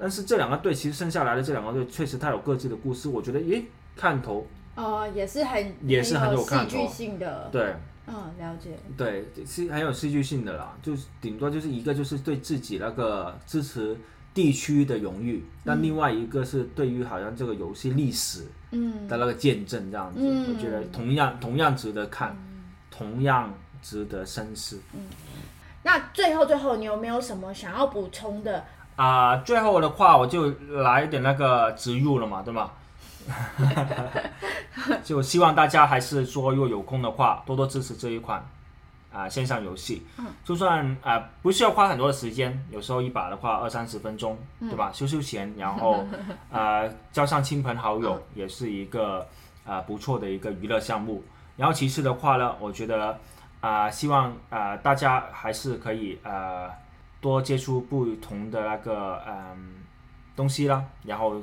[0.00, 7.74] 但是这两个队其实剩下来的这两个队，确实它有各自的故事，我觉得，诶，看头哦，也是很也是很有戏剧性的，对。
[8.06, 13.96] 嗯，了解，对，是很有戏剧性的啦，就是顶多就是一个就是对自己那个支持
[14.34, 19.06] 地区的荣誉，但另外一个是对于好像这个游戏历史嗯。
[19.06, 20.46] 的那个见证这样子，嗯。
[20.52, 22.36] 我觉得同样同样值得看，
[22.90, 24.80] 同样值得深思。
[24.92, 25.02] 嗯。
[25.84, 28.64] 那最后最后，你有没有什么想要补充的？
[29.02, 32.70] 啊、最后的话我就来一点那个植入了嘛，对吗？
[35.02, 38.44] 就希望大家还是说，如果有空的话，多多支持这一款
[39.12, 40.06] 啊、线上游戏。
[40.18, 44.90] 嗯就算啊、不需要花很多的时间，有时候一把的话二三十分钟，对吧？
[44.92, 46.04] 休休闲， 然后
[46.50, 49.26] 呃交上亲朋好友，也是一个
[49.64, 51.22] 啊、不错的一个娱乐项目。
[51.56, 53.18] 然后其次的话呢，我觉得
[53.60, 56.68] 啊、希望啊、大家还是可以呃
[57.20, 59.74] 多接触不同的那个嗯
[60.34, 61.34] 东西啦，然后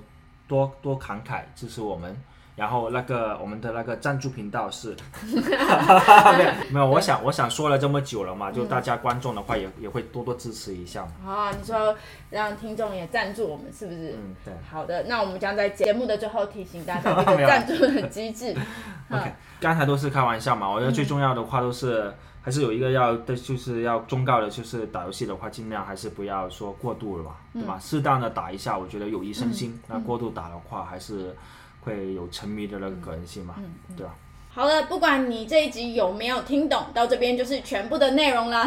[0.48, 2.16] 多多慷慨支持我们。
[2.56, 11.32] 然后那个我们的那个赞助频道是， 没有没有，我想我想说了这么久了嘛，就大家观众的话也也会多多支持一下嘛。
[11.32, 11.96] 啊，你说
[12.32, 14.16] 让听众也赞助我们，是不是？
[14.18, 14.52] 嗯，对。
[14.72, 18.56] 好的，那我们将在节目的最后提醒大家 这没有个赞助的机制。
[19.14, 22.12] OK，刚才都是开玩笑嘛，我觉得最重要的话都是、
[22.48, 27.78] 还是有一个要的，就是要忠告的，就是打游戏的话，尽量还是不要说过度了嘛，对吧？
[27.78, 29.78] 适当的打一下，我觉得有益身心。
[29.86, 31.36] 那过度打的话，还是
[31.82, 33.56] 会有沉迷的那个可能性嘛，
[33.98, 34.16] 对吧？
[34.50, 38.66] 好了，不管你这一集有没有听懂，到这边就是全部的内容啦。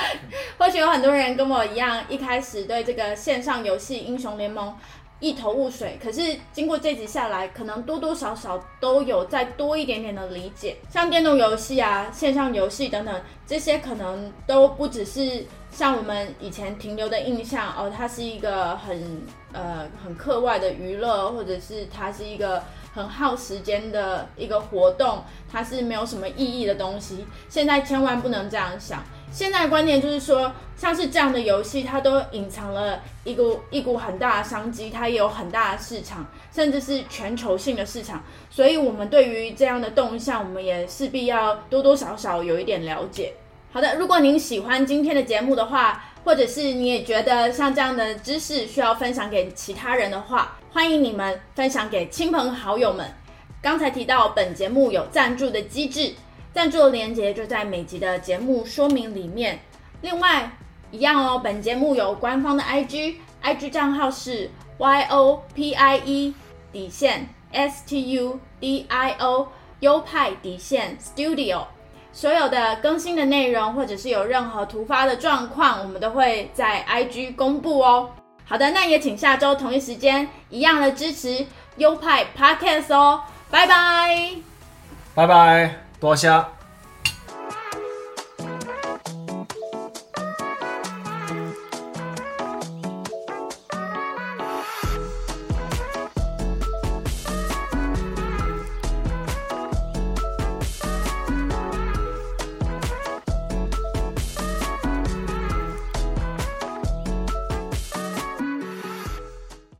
[0.58, 4.68] 或许有很多人跟我一样，一开始对这个线上游戏《英雄联盟》
[5.24, 10.76] 一头雾水，可是经过这集下来，可能多多少少都有再多一点点的理解。
[10.90, 19.22] 像电动游戏啊、线上游戏等等，这些可能都不只是像我们以前停留的印象哦，它是一个很
[19.54, 22.62] 呃很课外的娱乐，或者是它是一个
[22.92, 27.24] 很耗时间的一个活动，它是没有什么意义的东西。
[27.48, 29.02] 现在千万不能这样想。
[29.34, 36.24] 现在的观念就是说，像是这样的游戏，它都隐藏了一股一股很大的商机，它也有很大的市场，
[36.54, 38.22] 甚至是全球性的市场。
[38.48, 43.32] 所以，我们对于这样的动向，我们也势必要多多少少有一点了解。
[43.72, 53.12] 好的，如果您喜欢今天的节目的话，或者是你也觉得像这样的知识需要分享给其他人的话，欢迎你们分享给亲朋好友们。
[53.60, 56.14] 刚才提到本节目有赞助的机制。
[56.54, 59.58] 赞助的链接就在每集的节目说明里面。
[60.02, 60.48] 另外，
[60.92, 64.48] 一样哦，本节目有官方的 IG，IG 账号是
[64.78, 66.32] YOPIE
[66.72, 69.46] 底线 STUDIO
[69.80, 71.64] 优派底线 Studio。
[72.12, 78.10] 所有的更新的内容，或者是有任何突发的状况，我们都会在 IG 公布哦。
[78.44, 81.44] 好的，那也请下周同一时间一样的支持
[81.78, 83.22] 优派 Podcast 哦。
[83.50, 84.30] 拜拜，
[85.16, 85.83] 拜拜。
[86.04, 86.28] 多谢。